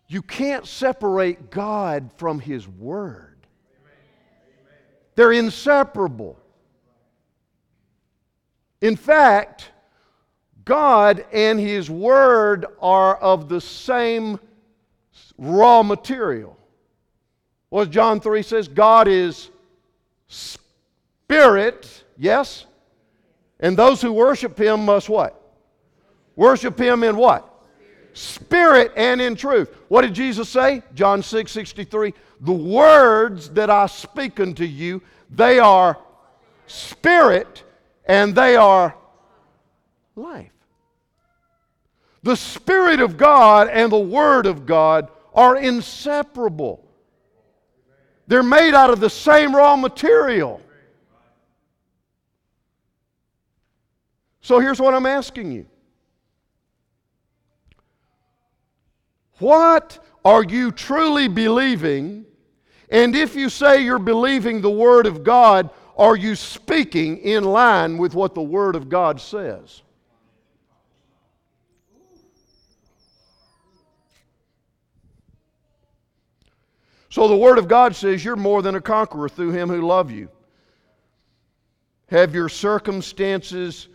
you 0.07 0.21
can't 0.21 0.65
separate 0.65 1.49
God 1.49 2.11
from 2.17 2.39
His 2.39 2.67
Word. 2.67 3.37
They're 5.15 5.31
inseparable. 5.31 6.37
In 8.81 8.95
fact, 8.95 9.71
God 10.63 11.25
and 11.33 11.59
His 11.59 11.89
Word 11.89 12.67
are 12.79 13.15
of 13.15 13.49
the 13.49 13.59
same 13.59 14.39
raw 15.37 15.81
material. 15.81 16.57
What 17.69 17.89
John 17.89 18.19
3 18.19 18.43
says, 18.43 18.67
God 18.67 19.07
is 19.07 19.49
spirit, 20.27 22.03
yes? 22.17 22.66
And 23.59 23.77
those 23.77 24.01
who 24.01 24.13
worship 24.13 24.57
Him 24.57 24.85
must 24.85 25.09
what? 25.09 25.39
Worship 26.35 26.79
Him 26.79 27.03
in 27.03 27.17
what? 27.17 27.53
Spirit 28.13 28.91
and 28.95 29.21
in 29.21 29.35
truth. 29.35 29.75
What 29.87 30.01
did 30.01 30.13
Jesus 30.13 30.49
say? 30.49 30.83
John 30.93 31.21
6 31.21 31.51
63. 31.51 32.13
The 32.41 32.51
words 32.51 33.49
that 33.49 33.69
I 33.69 33.87
speak 33.87 34.39
unto 34.39 34.63
you, 34.63 35.01
they 35.29 35.59
are 35.59 35.97
spirit 36.67 37.63
and 38.05 38.35
they 38.35 38.55
are 38.55 38.95
life. 40.15 40.51
The 42.23 42.35
Spirit 42.35 42.99
of 42.99 43.17
God 43.17 43.69
and 43.69 43.91
the 43.91 43.97
Word 43.97 44.47
of 44.47 44.65
God 44.65 45.09
are 45.33 45.55
inseparable. 45.55 46.83
They're 48.27 48.43
made 48.43 48.73
out 48.73 48.89
of 48.89 48.99
the 48.99 49.09
same 49.09 49.55
raw 49.55 49.75
material. 49.75 50.61
So 54.47 54.59
here's 54.59 54.79
what 54.79 54.93
I'm 54.93 55.05
asking 55.05 55.51
you 55.51 55.65
What 59.39 59.99
are 60.23 60.41
you 60.41 60.71
truly 60.71 61.27
believing? 61.27 62.25
And 62.87 63.13
if 63.13 63.35
you 63.35 63.49
say 63.49 63.83
you're 63.83 63.99
believing 63.99 64.61
the 64.61 64.69
Word 64.69 65.05
of 65.05 65.25
God, 65.25 65.69
are 65.97 66.15
you 66.15 66.33
speaking 66.33 67.17
in 67.17 67.43
line 67.43 67.97
with 67.97 68.15
what 68.15 68.35
the 68.35 68.41
Word 68.41 68.77
of 68.77 68.87
God 68.87 69.19
says? 69.19 69.81
So 77.09 77.27
the 77.27 77.35
Word 77.35 77.57
of 77.57 77.67
God 77.67 77.97
says 77.97 78.23
you're 78.23 78.37
more 78.37 78.61
than 78.61 78.75
a 78.75 78.81
conqueror 78.81 79.27
through 79.27 79.51
Him 79.51 79.67
who 79.67 79.85
loved 79.85 80.13
you. 80.13 80.29
Have 82.07 82.33
your 82.33 82.47
circumstances 82.47 83.89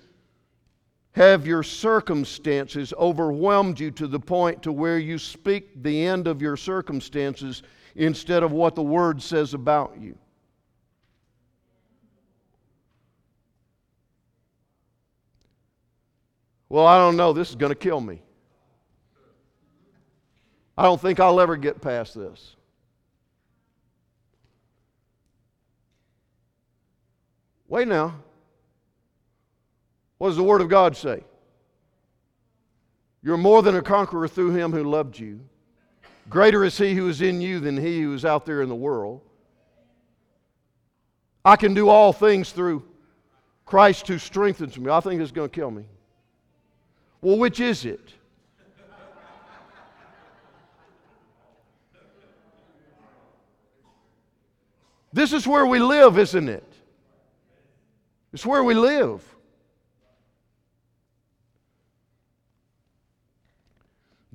have 1.12 1.46
your 1.46 1.62
circumstances 1.62 2.94
overwhelmed 2.98 3.78
you 3.78 3.90
to 3.90 4.06
the 4.06 4.18
point 4.18 4.62
to 4.62 4.72
where 4.72 4.98
you 4.98 5.18
speak 5.18 5.82
the 5.82 6.06
end 6.06 6.26
of 6.26 6.40
your 6.40 6.56
circumstances 6.56 7.62
instead 7.94 8.42
of 8.42 8.52
what 8.52 8.74
the 8.74 8.82
word 8.82 9.22
says 9.22 9.52
about 9.52 9.98
you. 10.00 10.16
Well 16.70 16.86
i 16.86 16.96
don't 16.96 17.18
know. 17.18 17.34
This 17.34 17.50
is 17.50 17.56
going 17.56 17.70
to 17.72 17.76
kill 17.76 18.00
me. 18.00 18.22
I 20.78 20.84
don't 20.84 21.00
think 21.00 21.20
i'll 21.20 21.40
ever 21.40 21.58
get 21.58 21.82
past 21.82 22.14
this. 22.14 22.56
Wait 27.68 27.86
now 27.86 28.14
what 30.22 30.28
does 30.28 30.36
the 30.36 30.44
Word 30.44 30.60
of 30.60 30.68
God 30.68 30.96
say? 30.96 31.24
You're 33.24 33.36
more 33.36 33.60
than 33.60 33.74
a 33.74 33.82
conqueror 33.82 34.28
through 34.28 34.52
Him 34.52 34.70
who 34.70 34.84
loved 34.84 35.18
you. 35.18 35.40
Greater 36.30 36.62
is 36.62 36.78
He 36.78 36.94
who 36.94 37.08
is 37.08 37.20
in 37.20 37.40
you 37.40 37.58
than 37.58 37.76
He 37.76 38.02
who 38.02 38.14
is 38.14 38.24
out 38.24 38.46
there 38.46 38.62
in 38.62 38.68
the 38.68 38.74
world. 38.76 39.20
I 41.44 41.56
can 41.56 41.74
do 41.74 41.88
all 41.88 42.12
things 42.12 42.52
through 42.52 42.84
Christ 43.66 44.06
who 44.06 44.16
strengthens 44.16 44.78
me. 44.78 44.92
I 44.92 45.00
think 45.00 45.20
it's 45.20 45.32
going 45.32 45.50
to 45.50 45.52
kill 45.52 45.72
me. 45.72 45.86
Well, 47.20 47.36
which 47.36 47.58
is 47.58 47.84
it? 47.84 48.14
This 55.12 55.32
is 55.32 55.48
where 55.48 55.66
we 55.66 55.80
live, 55.80 56.16
isn't 56.16 56.48
it? 56.48 56.72
It's 58.32 58.46
where 58.46 58.62
we 58.62 58.74
live. 58.74 59.20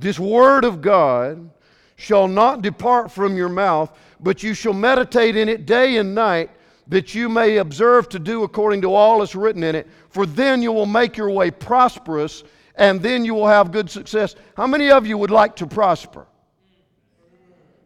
This 0.08 0.18
word 0.18 0.64
of 0.64 0.80
God 0.80 1.50
shall 1.98 2.30
not 2.30 2.62
depart 2.62 3.12
from 3.12 3.36
your 3.36 3.50
mouth, 3.50 3.92
but 4.22 4.42
you 4.42 4.54
shall 4.54 4.72
meditate 4.72 5.36
in 5.36 5.50
it 5.50 5.66
day 5.66 5.98
and 5.98 6.16
night, 6.16 6.50
that 6.88 7.14
you 7.14 7.28
may 7.28 7.58
observe 7.58 8.08
to 8.08 8.18
do 8.18 8.44
according 8.44 8.84
to 8.84 8.94
all 8.94 9.20
that's 9.20 9.36
written 9.36 9.64
in 9.64 9.76
it. 9.76 9.86
For 10.08 10.26
then 10.26 10.62
you 10.62 10.72
will 10.72 10.86
make 10.86 11.18
your 11.18 11.30
way 11.30 11.52
prosperous, 11.52 12.46
and 12.76 13.02
then 13.02 13.26
you 13.26 13.34
will 13.34 13.48
have 13.48 13.74
good 13.74 13.90
success. 13.90 14.36
How 14.56 14.66
many 14.66 14.92
of 14.92 15.06
you 15.06 15.18
would 15.18 15.30
like 15.30 15.58
to 15.58 15.68
prosper? 15.68 16.26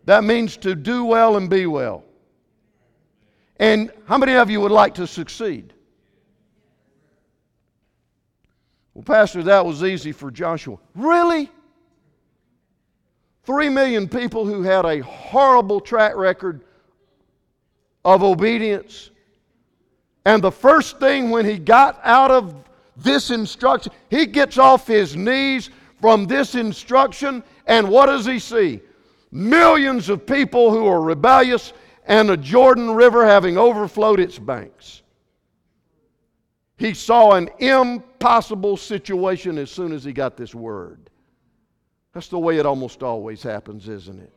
That 0.05 0.23
means 0.23 0.57
to 0.57 0.75
do 0.75 1.05
well 1.05 1.37
and 1.37 1.49
be 1.49 1.65
well. 1.65 2.03
And 3.57 3.91
how 4.05 4.19
many 4.19 4.33
of 4.33 4.47
you 4.51 4.61
would 4.61 4.69
like 4.69 4.93
to 4.93 5.07
succeed? 5.07 5.73
Well, 8.93 9.03
Pastor, 9.03 9.41
that 9.41 9.65
was 9.65 9.83
easy 9.83 10.11
for 10.11 10.29
Joshua. 10.29 10.77
Really? 10.93 11.49
Three 13.43 13.69
million 13.69 14.07
people 14.07 14.45
who 14.45 14.61
had 14.61 14.85
a 14.85 14.99
horrible 14.99 15.79
track 15.79 16.15
record 16.15 16.61
of 18.05 18.23
obedience. 18.23 19.09
And 20.25 20.43
the 20.43 20.51
first 20.51 20.99
thing 20.99 21.29
when 21.29 21.45
he 21.45 21.57
got 21.57 21.99
out 22.03 22.29
of 22.29 22.55
this 22.95 23.31
instruction, 23.31 23.91
he 24.09 24.25
gets 24.25 24.57
off 24.57 24.85
his 24.85 25.15
knees 25.15 25.69
from 25.99 26.25
this 26.25 26.55
instruction, 26.55 27.43
and 27.67 27.89
what 27.89 28.07
does 28.07 28.25
he 28.25 28.39
see? 28.39 28.81
Millions 29.31 30.09
of 30.09 30.25
people 30.25 30.71
who 30.71 30.85
are 30.87 31.01
rebellious 31.01 31.73
and 32.05 32.29
the 32.29 32.37
Jordan 32.37 32.91
River 32.91 33.25
having 33.25 33.57
overflowed 33.57 34.19
its 34.19 34.37
banks. 34.37 35.03
He 36.77 36.95
saw 36.95 37.33
an 37.33 37.49
impossible 37.59 38.75
situation 38.75 39.59
as 39.59 39.69
soon 39.69 39.91
as 39.91 40.03
he 40.03 40.11
got 40.11 40.35
this 40.35 40.55
word. 40.55 41.10
That's 42.13 42.27
the 42.27 42.39
way 42.39 42.57
it 42.57 42.65
almost 42.65 43.03
always 43.03 43.41
happens, 43.41 43.87
isn't 43.87 44.19
it? 44.19 44.33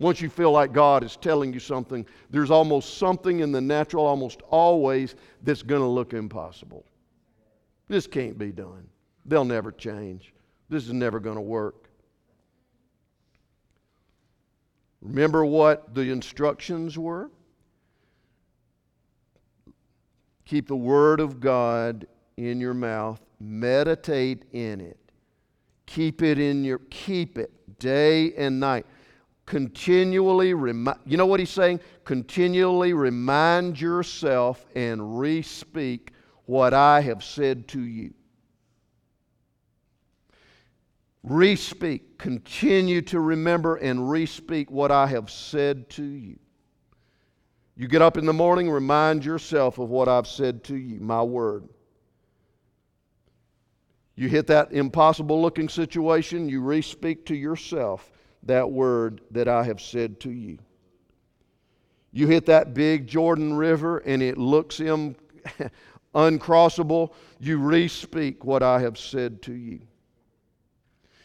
Once 0.00 0.20
you 0.20 0.30
feel 0.30 0.50
like 0.50 0.72
God 0.72 1.04
is 1.04 1.16
telling 1.16 1.52
you 1.52 1.60
something, 1.60 2.06
there's 2.30 2.50
almost 2.50 2.96
something 2.96 3.40
in 3.40 3.52
the 3.52 3.60
natural, 3.60 4.06
almost 4.06 4.40
always, 4.48 5.14
that's 5.42 5.62
going 5.62 5.82
to 5.82 5.86
look 5.86 6.14
impossible. 6.14 6.84
This 7.86 8.06
can't 8.06 8.38
be 8.38 8.50
done. 8.50 8.88
They'll 9.26 9.44
never 9.44 9.70
change. 9.70 10.32
This 10.70 10.86
is 10.86 10.92
never 10.92 11.20
going 11.20 11.36
to 11.36 11.42
work. 11.42 11.90
Remember 15.02 15.44
what 15.44 15.94
the 15.94 16.10
instructions 16.10 16.98
were? 16.98 17.30
Keep 20.44 20.68
the 20.68 20.76
Word 20.76 21.20
of 21.20 21.40
God 21.40 22.06
in 22.36 22.60
your 22.60 22.74
mouth, 22.74 23.20
meditate 23.38 24.44
in 24.52 24.80
it. 24.80 24.99
Keep 25.90 26.22
it 26.22 26.38
in 26.38 26.62
your, 26.62 26.78
keep 26.88 27.36
it 27.36 27.50
day 27.80 28.32
and 28.34 28.60
night. 28.60 28.86
Continually 29.44 30.54
remind, 30.54 30.98
you 31.04 31.16
know 31.16 31.26
what 31.26 31.40
he's 31.40 31.50
saying? 31.50 31.80
Continually 32.04 32.92
remind 32.92 33.80
yourself 33.80 34.64
and 34.76 35.18
re 35.18 35.42
speak 35.42 36.12
what 36.46 36.72
I 36.72 37.00
have 37.00 37.24
said 37.24 37.66
to 37.68 37.80
you. 37.80 38.14
Re 41.24 41.56
speak. 41.56 42.18
Continue 42.18 43.02
to 43.02 43.18
remember 43.18 43.74
and 43.74 44.08
re 44.08 44.26
speak 44.26 44.70
what 44.70 44.92
I 44.92 45.08
have 45.08 45.28
said 45.28 45.90
to 45.90 46.04
you. 46.04 46.38
You 47.76 47.88
get 47.88 48.00
up 48.00 48.16
in 48.16 48.26
the 48.26 48.32
morning, 48.32 48.70
remind 48.70 49.24
yourself 49.24 49.78
of 49.78 49.88
what 49.88 50.08
I've 50.08 50.28
said 50.28 50.62
to 50.64 50.76
you, 50.76 51.00
my 51.00 51.22
word. 51.22 51.68
You 54.20 54.28
hit 54.28 54.48
that 54.48 54.70
impossible 54.72 55.40
looking 55.40 55.70
situation, 55.70 56.46
you 56.46 56.60
re 56.60 56.82
speak 56.82 57.24
to 57.24 57.34
yourself 57.34 58.12
that 58.42 58.70
word 58.70 59.22
that 59.30 59.48
I 59.48 59.64
have 59.64 59.80
said 59.80 60.20
to 60.20 60.30
you. 60.30 60.58
You 62.12 62.26
hit 62.26 62.44
that 62.44 62.74
big 62.74 63.06
Jordan 63.06 63.54
River 63.54 63.96
and 64.04 64.22
it 64.22 64.36
looks 64.36 64.78
Im- 64.78 65.16
uncrossable, 66.14 67.14
you 67.38 67.56
re 67.60 67.88
speak 67.88 68.44
what 68.44 68.62
I 68.62 68.80
have 68.80 68.98
said 68.98 69.40
to 69.40 69.54
you. 69.54 69.80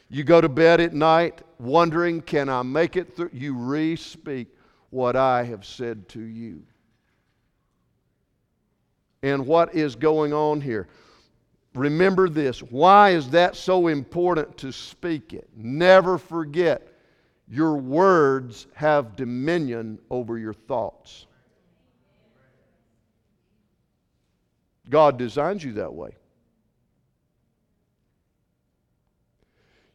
You 0.07 0.23
go 0.23 0.39
to 0.39 0.47
bed 0.47 0.79
at 0.79 0.93
night 0.93 1.41
wondering, 1.59 2.21
can 2.21 2.47
I 2.47 2.61
make 2.61 2.95
it 2.95 3.13
through? 3.13 3.31
You 3.33 3.55
re 3.55 3.97
speak 3.97 4.47
what 4.89 5.17
I 5.17 5.43
have 5.43 5.65
said 5.65 6.07
to 6.09 6.21
you. 6.21 6.63
And 9.21 9.45
what 9.45 9.75
is 9.75 9.97
going 9.97 10.31
on 10.31 10.61
here? 10.61 10.87
Remember 11.75 12.29
this. 12.29 12.59
Why 12.63 13.09
is 13.11 13.29
that 13.31 13.55
so 13.55 13.87
important 13.87 14.57
to 14.59 14.71
speak 14.71 15.33
it? 15.33 15.49
Never 15.55 16.17
forget 16.17 16.87
your 17.49 17.75
words 17.75 18.67
have 18.73 19.17
dominion 19.17 19.99
over 20.09 20.37
your 20.37 20.53
thoughts. 20.53 21.27
God 24.89 25.17
designs 25.17 25.63
you 25.63 25.73
that 25.73 25.93
way. 25.93 26.15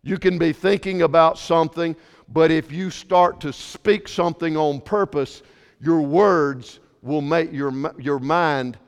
You 0.02 0.18
can 0.18 0.38
be 0.38 0.52
thinking 0.52 1.02
about 1.02 1.38
something, 1.38 1.96
but 2.28 2.50
if 2.50 2.70
you 2.70 2.90
start 2.90 3.40
to 3.40 3.54
speak 3.54 4.06
something 4.06 4.56
on 4.56 4.82
purpose, 4.82 5.42
your 5.80 6.02
words 6.02 6.80
will 7.00 7.22
make 7.22 7.52
your, 7.52 7.72
your 7.98 8.18
mind 8.18 8.78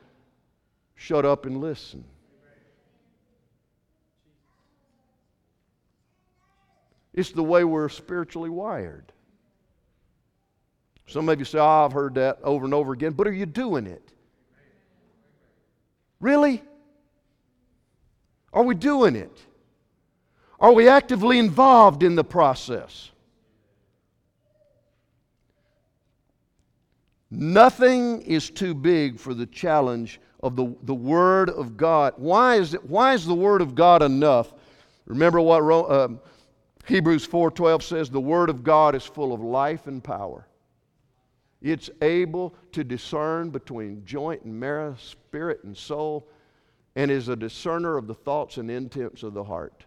shut 0.95 1.25
up 1.25 1.47
and 1.47 1.59
listen. 1.59 2.03
It's 7.13 7.31
the 7.31 7.43
way 7.43 7.63
we're 7.63 7.89
spiritually 7.89 8.49
wired. 8.49 9.11
Some 11.07 11.29
of 11.29 11.37
you 11.37 11.45
say, 11.45 11.59
oh, 11.59 11.85
I've 11.85 11.91
heard 11.91 12.15
that 12.15 12.39
over 12.43 12.65
and 12.65 12.73
over 12.73 12.93
again, 12.93 13.11
but 13.13 13.27
are 13.27 13.33
you 13.33 13.45
doing 13.45 13.87
it? 13.87 14.11
Really? 16.19 16.63
Are 18.53 18.63
we 18.63 18.75
doing 18.75 19.15
it? 19.15 19.37
Are 20.59 20.71
we 20.71 20.87
actively 20.87 21.39
involved 21.39 22.03
in 22.03 22.15
the 22.15 22.23
process? 22.23 23.11
Nothing 27.29 28.21
is 28.21 28.49
too 28.49 28.73
big 28.73 29.19
for 29.19 29.33
the 29.33 29.47
challenge 29.47 30.21
of 30.41 30.55
the, 30.55 30.73
the 30.83 30.93
Word 30.93 31.49
of 31.49 31.75
God. 31.75 32.13
Why 32.17 32.55
is, 32.55 32.73
it, 32.73 32.87
why 32.87 33.13
is 33.13 33.25
the 33.25 33.33
Word 33.33 33.61
of 33.61 33.75
God 33.75 34.01
enough? 34.03 34.53
Remember 35.05 35.41
what 35.41 35.61
uh, 35.61 36.09
Hebrews 36.85 37.25
4:12 37.25 37.81
says, 37.81 38.09
"The 38.09 38.19
Word 38.19 38.49
of 38.49 38.63
God 38.63 38.93
is 38.93 39.05
full 39.05 39.33
of 39.33 39.41
life 39.41 39.87
and 39.87 40.03
power. 40.03 40.47
It's 41.61 41.89
able 42.01 42.55
to 42.73 42.83
discern 42.83 43.51
between 43.51 44.03
joint 44.03 44.43
and 44.43 44.59
marrow, 44.59 44.95
spirit 44.95 45.63
and 45.63 45.77
soul, 45.77 46.27
and 46.95 47.09
is 47.09 47.29
a 47.29 47.37
discerner 47.37 47.95
of 47.95 48.07
the 48.07 48.13
thoughts 48.13 48.57
and 48.57 48.69
intents 48.69 49.23
of 49.23 49.33
the 49.33 49.45
heart." 49.45 49.85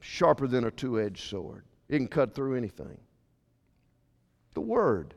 Sharper 0.00 0.46
than 0.46 0.64
a 0.64 0.70
two-edged 0.70 1.28
sword. 1.28 1.64
It 1.88 1.96
can 1.96 2.08
cut 2.08 2.34
through 2.34 2.56
anything. 2.56 3.00
The 4.52 4.60
Word. 4.60 5.14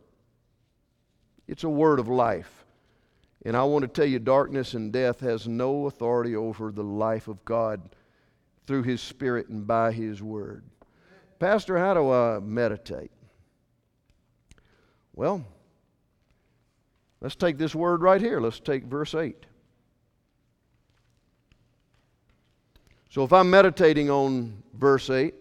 It's 1.45 1.65
a 1.65 1.69
word 1.69 1.99
of 1.99 2.07
life. 2.07 2.65
And 3.45 3.57
I 3.57 3.65
want 3.65 3.81
to 3.83 3.89
tell 3.89 4.05
you, 4.05 4.19
darkness 4.19 4.73
and 4.73 4.93
death 4.93 5.19
has 5.19 5.45
no 5.45 5.87
authority 5.87 6.35
over 6.35 6.71
the 6.71 6.83
life 6.83 7.27
of 7.27 7.43
God 7.43 7.81
through 8.65 8.83
His 8.83 9.01
Spirit 9.01 9.49
and 9.49 9.65
by 9.67 9.91
His 9.91 10.21
Word. 10.21 10.63
Pastor, 11.39 11.77
how 11.77 11.93
do 11.93 12.11
I 12.11 12.39
meditate? 12.39 13.11
Well, 15.15 15.45
let's 17.21 17.35
take 17.35 17.57
this 17.57 17.75
word 17.75 18.01
right 18.01 18.21
here. 18.21 18.39
Let's 18.39 18.59
take 18.59 18.85
verse 18.85 19.13
8. 19.13 19.45
So 23.09 23.23
if 23.23 23.31
I'm 23.31 23.49
meditating 23.49 24.09
on 24.09 24.63
verse 24.73 25.09
8, 25.09 25.35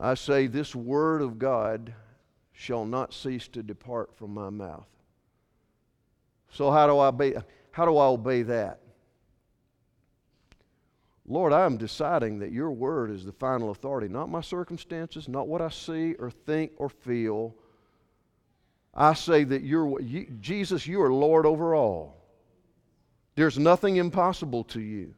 I 0.00 0.14
say, 0.14 0.46
This 0.46 0.74
word 0.74 1.22
of 1.22 1.38
God 1.38 1.94
shall 2.52 2.84
not 2.84 3.14
cease 3.14 3.46
to 3.48 3.62
depart 3.62 4.16
from 4.16 4.34
my 4.34 4.50
mouth. 4.50 4.88
So 6.50 6.72
how 6.72 6.86
do 6.88 6.98
I 6.98 7.08
obey, 7.08 7.34
how 7.70 7.84
do 7.84 7.96
I 7.98 8.06
obey 8.06 8.42
that? 8.42 8.80
Lord, 11.30 11.52
I 11.52 11.66
am 11.66 11.76
deciding 11.76 12.38
that 12.38 12.52
your 12.52 12.70
word 12.70 13.10
is 13.10 13.24
the 13.24 13.32
final 13.32 13.70
authority, 13.70 14.08
not 14.08 14.30
my 14.30 14.40
circumstances, 14.40 15.28
not 15.28 15.46
what 15.46 15.60
I 15.60 15.68
see 15.68 16.14
or 16.14 16.30
think 16.30 16.72
or 16.78 16.88
feel. 16.88 17.54
I 18.94 19.12
say 19.12 19.44
that 19.44 19.62
you're, 19.62 20.00
you, 20.00 20.26
Jesus, 20.40 20.86
you 20.86 21.02
are 21.02 21.12
Lord 21.12 21.44
over 21.44 21.74
all. 21.74 22.16
There's 23.34 23.58
nothing 23.58 23.96
impossible 23.96 24.64
to 24.64 24.80
you. 24.80 25.14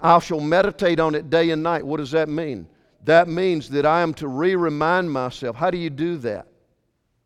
I 0.00 0.20
shall 0.20 0.40
meditate 0.40 1.00
on 1.00 1.16
it 1.16 1.28
day 1.28 1.50
and 1.50 1.62
night. 1.62 1.84
What 1.84 1.96
does 1.96 2.12
that 2.12 2.28
mean? 2.28 2.68
That 3.04 3.26
means 3.26 3.68
that 3.70 3.84
I 3.84 4.02
am 4.02 4.14
to 4.14 4.28
re 4.28 4.54
remind 4.54 5.10
myself. 5.10 5.56
How 5.56 5.70
do 5.70 5.76
you 5.76 5.90
do 5.90 6.16
that? 6.18 6.46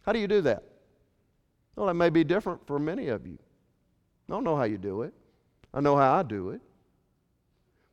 How 0.03 0.13
do 0.13 0.19
you 0.19 0.27
do 0.27 0.41
that? 0.41 0.63
Well, 1.77 1.87
that 1.87 1.95
may 1.95 2.09
be 2.09 2.25
different 2.25 2.67
for 2.67 2.79
many 2.79 3.09
of 3.09 3.27
you. 3.27 3.39
I 4.29 4.33
don't 4.33 4.45
know 4.45 4.57
how 4.57 4.65
you 4.65 4.79
do 4.79 5.03
it. 5.03 5.13
I 5.75 5.81
know 5.81 5.97
how 5.97 6.15
I 6.15 6.23
do 6.23 6.51
it. 6.51 6.61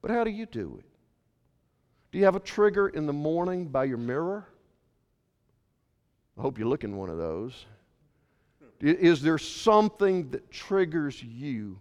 But 0.01 0.11
how 0.11 0.23
do 0.23 0.29
you 0.29 0.45
do 0.45 0.77
it? 0.79 0.86
Do 2.11 2.19
you 2.19 2.25
have 2.25 2.36
a 2.36 2.39
trigger 2.39 2.89
in 2.89 3.07
the 3.07 3.13
morning 3.13 3.67
by 3.67 3.86
your 3.86 3.97
mirror? 3.97 4.47
I 6.38 6.41
hope 6.41 6.59
you 6.59 6.67
look 6.67 6.84
in 6.84 6.95
one 6.95 7.09
of 7.09 7.17
those. 7.17 7.65
Is 8.79 9.21
there 9.21 9.38
something 9.38 10.29
that 10.32 10.49
triggers 10.51 11.21
you 11.21 11.79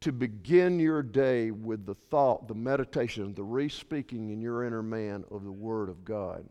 to 0.00 0.12
begin 0.12 0.78
your 0.78 1.02
day 1.02 1.50
with 1.50 1.86
the 1.86 1.94
thought, 1.94 2.46
the 2.46 2.54
meditation, 2.54 3.34
the 3.34 3.42
re 3.42 3.68
speaking 3.68 4.30
in 4.30 4.40
your 4.40 4.64
inner 4.64 4.82
man 4.82 5.24
of 5.30 5.44
the 5.44 5.52
Word 5.52 5.88
of 5.88 6.04
God? 6.04 6.44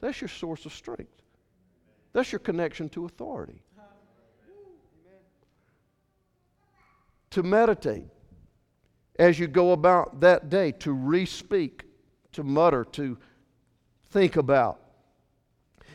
That's 0.00 0.20
your 0.20 0.28
source 0.28 0.66
of 0.66 0.72
strength. 0.72 1.22
That's 2.12 2.32
your 2.32 2.40
connection 2.40 2.88
to 2.90 3.04
authority. 3.04 3.62
To 7.30 7.42
meditate 7.42 8.06
as 9.18 9.38
you 9.38 9.46
go 9.46 9.72
about 9.72 10.20
that 10.20 10.48
day, 10.48 10.72
to 10.72 10.92
re 10.92 11.26
speak, 11.26 11.84
to 12.32 12.44
mutter, 12.44 12.84
to 12.84 13.18
think 14.10 14.36
about, 14.36 14.80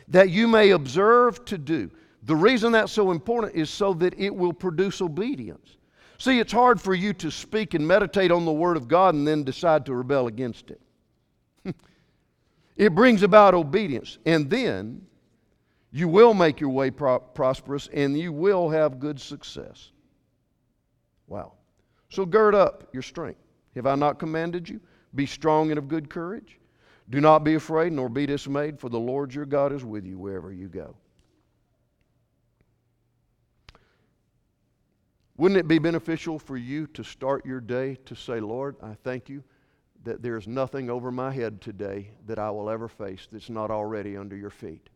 that 0.08 0.30
you 0.30 0.46
may 0.46 0.70
observe 0.70 1.44
to 1.46 1.58
do. 1.58 1.90
The 2.24 2.36
reason 2.36 2.72
that's 2.72 2.92
so 2.92 3.10
important 3.10 3.54
is 3.54 3.70
so 3.70 3.94
that 3.94 4.18
it 4.18 4.34
will 4.34 4.52
produce 4.52 5.00
obedience. 5.00 5.76
See, 6.18 6.38
it's 6.38 6.52
hard 6.52 6.80
for 6.80 6.94
you 6.94 7.12
to 7.14 7.30
speak 7.30 7.74
and 7.74 7.86
meditate 7.86 8.30
on 8.30 8.44
the 8.44 8.52
Word 8.52 8.76
of 8.76 8.88
God 8.88 9.14
and 9.14 9.26
then 9.26 9.44
decide 9.44 9.84
to 9.86 9.94
rebel 9.94 10.26
against 10.26 10.70
it. 10.70 10.80
it 12.76 12.94
brings 12.94 13.22
about 13.22 13.54
obedience, 13.54 14.18
and 14.24 14.48
then 14.48 15.06
you 15.90 16.08
will 16.08 16.34
make 16.34 16.60
your 16.60 16.70
way 16.70 16.90
pro- 16.90 17.20
prosperous 17.20 17.88
and 17.92 18.18
you 18.18 18.32
will 18.32 18.68
have 18.68 18.98
good 18.98 19.20
success. 19.20 19.92
Wow. 21.34 21.54
So 22.10 22.24
gird 22.24 22.54
up 22.54 22.86
your 22.92 23.02
strength. 23.02 23.40
Have 23.74 23.86
I 23.86 23.96
not 23.96 24.20
commanded 24.20 24.68
you? 24.68 24.80
Be 25.16 25.26
strong 25.26 25.70
and 25.70 25.78
of 25.78 25.88
good 25.88 26.08
courage. 26.08 26.60
Do 27.10 27.20
not 27.20 27.42
be 27.42 27.56
afraid 27.56 27.92
nor 27.92 28.08
be 28.08 28.24
dismayed, 28.24 28.78
for 28.78 28.88
the 28.88 29.00
Lord 29.00 29.34
your 29.34 29.44
God 29.44 29.72
is 29.72 29.84
with 29.84 30.06
you 30.06 30.16
wherever 30.16 30.52
you 30.52 30.68
go. 30.68 30.94
Wouldn't 35.36 35.58
it 35.58 35.66
be 35.66 35.80
beneficial 35.80 36.38
for 36.38 36.56
you 36.56 36.86
to 36.88 37.02
start 37.02 37.44
your 37.44 37.60
day 37.60 37.96
to 38.04 38.14
say, 38.14 38.38
Lord, 38.38 38.76
I 38.80 38.94
thank 39.02 39.28
you 39.28 39.42
that 40.04 40.22
there's 40.22 40.46
nothing 40.46 40.88
over 40.88 41.10
my 41.10 41.32
head 41.32 41.60
today 41.60 42.12
that 42.28 42.38
I 42.38 42.52
will 42.52 42.70
ever 42.70 42.86
face 42.86 43.26
that's 43.32 43.50
not 43.50 43.72
already 43.72 44.16
under 44.16 44.36
your 44.36 44.50
feet? 44.50 44.88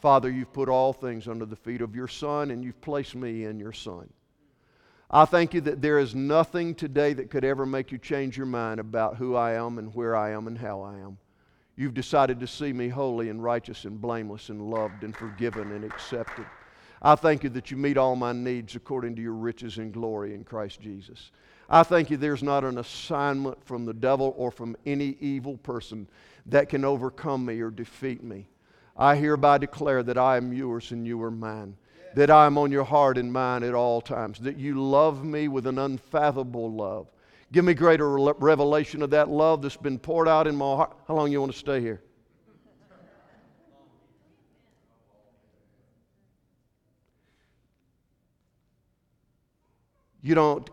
Father, 0.00 0.30
you've 0.30 0.54
put 0.54 0.70
all 0.70 0.94
things 0.94 1.28
under 1.28 1.44
the 1.44 1.56
feet 1.56 1.82
of 1.82 1.94
your 1.94 2.08
Son, 2.08 2.52
and 2.52 2.64
you've 2.64 2.80
placed 2.80 3.14
me 3.14 3.44
in 3.44 3.60
your 3.60 3.74
Son. 3.74 4.08
I 5.10 5.24
thank 5.24 5.54
you 5.54 5.62
that 5.62 5.80
there 5.80 5.98
is 5.98 6.14
nothing 6.14 6.74
today 6.74 7.14
that 7.14 7.30
could 7.30 7.44
ever 7.44 7.64
make 7.64 7.90
you 7.90 7.96
change 7.96 8.36
your 8.36 8.46
mind 8.46 8.78
about 8.78 9.16
who 9.16 9.34
I 9.34 9.54
am 9.54 9.78
and 9.78 9.94
where 9.94 10.14
I 10.14 10.32
am 10.32 10.46
and 10.46 10.58
how 10.58 10.82
I 10.82 10.96
am. 10.96 11.16
You've 11.76 11.94
decided 11.94 12.40
to 12.40 12.46
see 12.46 12.74
me 12.74 12.88
holy 12.88 13.30
and 13.30 13.42
righteous 13.42 13.86
and 13.86 13.98
blameless 13.98 14.50
and 14.50 14.68
loved 14.68 15.04
and 15.04 15.16
forgiven 15.16 15.72
and 15.72 15.82
accepted. 15.82 16.44
I 17.00 17.14
thank 17.14 17.42
you 17.42 17.48
that 17.50 17.70
you 17.70 17.78
meet 17.78 17.96
all 17.96 18.16
my 18.16 18.32
needs 18.32 18.76
according 18.76 19.16
to 19.16 19.22
your 19.22 19.32
riches 19.32 19.78
and 19.78 19.94
glory 19.94 20.34
in 20.34 20.44
Christ 20.44 20.80
Jesus. 20.80 21.30
I 21.70 21.84
thank 21.84 22.10
you 22.10 22.18
there's 22.18 22.42
not 22.42 22.64
an 22.64 22.76
assignment 22.76 23.64
from 23.64 23.86
the 23.86 23.94
devil 23.94 24.34
or 24.36 24.50
from 24.50 24.76
any 24.84 25.16
evil 25.20 25.56
person 25.56 26.06
that 26.46 26.68
can 26.68 26.84
overcome 26.84 27.46
me 27.46 27.60
or 27.60 27.70
defeat 27.70 28.22
me. 28.22 28.48
I 28.94 29.16
hereby 29.16 29.56
declare 29.56 30.02
that 30.02 30.18
I 30.18 30.36
am 30.36 30.52
yours 30.52 30.90
and 30.90 31.06
you 31.06 31.22
are 31.22 31.30
mine 31.30 31.76
that 32.14 32.30
I'm 32.30 32.58
on 32.58 32.72
your 32.72 32.84
heart 32.84 33.18
and 33.18 33.32
mind 33.32 33.64
at 33.64 33.74
all 33.74 34.00
times, 34.00 34.38
that 34.40 34.56
you 34.56 34.82
love 34.82 35.24
me 35.24 35.48
with 35.48 35.66
an 35.66 35.78
unfathomable 35.78 36.72
love. 36.72 37.08
Give 37.52 37.64
me 37.64 37.74
greater 37.74 38.16
revelation 38.16 39.02
of 39.02 39.10
that 39.10 39.28
love 39.28 39.62
that's 39.62 39.76
been 39.76 39.98
poured 39.98 40.28
out 40.28 40.46
in 40.46 40.56
my 40.56 40.76
heart. 40.76 40.96
How 41.06 41.14
long 41.14 41.32
you 41.32 41.40
want 41.40 41.52
to 41.52 41.58
stay 41.58 41.80
here? 41.80 42.02
You 50.20 50.34
don't 50.34 50.68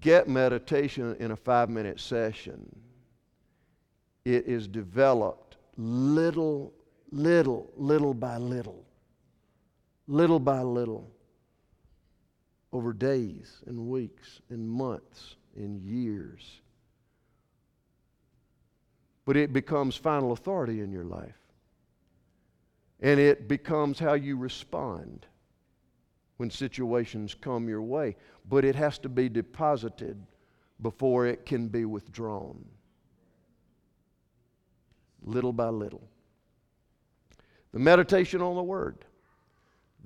get 0.00 0.28
meditation 0.28 1.16
in 1.18 1.32
a 1.32 1.36
five 1.36 1.68
minute 1.68 2.00
session. 2.00 2.74
It 4.24 4.46
is 4.46 4.68
developed 4.68 5.56
little, 5.76 6.72
little, 7.10 7.70
little 7.76 8.14
by 8.14 8.38
little 8.38 8.85
little 10.06 10.38
by 10.38 10.62
little, 10.62 11.10
over 12.72 12.92
days 12.92 13.62
and 13.66 13.88
weeks 13.88 14.40
and 14.50 14.68
months 14.68 15.36
and 15.56 15.80
years. 15.80 16.60
But 19.24 19.36
it 19.36 19.52
becomes 19.52 19.96
final 19.96 20.32
authority 20.32 20.80
in 20.80 20.92
your 20.92 21.04
life. 21.04 21.38
And 23.00 23.18
it 23.20 23.48
becomes 23.48 23.98
how 23.98 24.14
you 24.14 24.36
respond 24.36 25.26
when 26.36 26.50
situations 26.50 27.34
come 27.34 27.68
your 27.68 27.82
way. 27.82 28.16
But 28.48 28.64
it 28.64 28.74
has 28.76 28.98
to 29.00 29.08
be 29.08 29.28
deposited 29.28 30.22
before 30.80 31.26
it 31.26 31.44
can 31.46 31.68
be 31.68 31.84
withdrawn. 31.84 32.64
Little 35.22 35.52
by 35.52 35.68
little. 35.68 36.08
The 37.72 37.78
meditation 37.78 38.40
on 38.40 38.54
the 38.54 38.62
Word, 38.62 39.04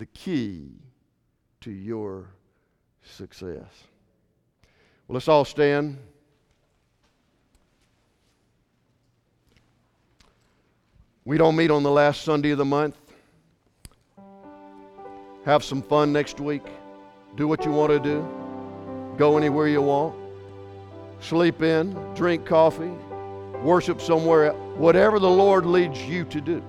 the 0.01 0.07
key 0.07 0.71
to 1.61 1.71
your 1.71 2.31
success. 3.03 3.69
Well, 5.07 5.15
let's 5.15 5.29
all 5.29 5.45
stand. 5.45 5.99
We 11.27 11.37
don't 11.37 11.55
meet 11.55 11.71
on 11.71 11.83
the 11.83 11.91
last 11.91 12.23
Sunday 12.23 12.53
of 12.53 12.57
the 12.57 12.65
month. 12.65 12.97
Have 15.45 15.63
some 15.63 15.83
fun 15.83 16.15
next 16.15 16.41
week. 16.41 16.65
Do 17.37 17.47
what 17.47 17.67
you 17.67 17.71
want 17.71 17.93
to 17.93 18.01
do. 18.01 18.27
Go 19.19 19.37
anywhere 19.37 19.69
you 19.69 19.83
want. 19.83 20.15
Sleep 21.21 21.61
in, 21.61 21.93
drink 22.15 22.47
coffee, 22.47 22.95
worship 23.63 24.01
somewhere 24.01 24.47
else. 24.47 24.79
Whatever 24.79 25.19
the 25.19 25.29
Lord 25.29 25.67
leads 25.67 26.03
you 26.03 26.25
to 26.25 26.41
do. 26.41 26.65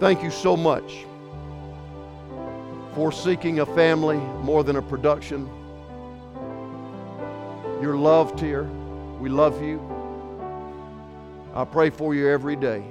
Thank 0.00 0.22
you 0.22 0.30
so 0.30 0.56
much 0.56 1.04
for 2.94 3.12
seeking 3.12 3.60
a 3.60 3.66
family 3.66 4.16
more 4.16 4.64
than 4.64 4.76
a 4.76 4.82
production. 4.82 5.48
You're 7.80 7.96
loved 7.96 8.40
here. 8.40 8.64
We 9.20 9.28
love 9.28 9.62
you. 9.62 9.80
I 11.54 11.64
pray 11.64 11.90
for 11.90 12.14
you 12.14 12.28
every 12.28 12.56
day. 12.56 12.82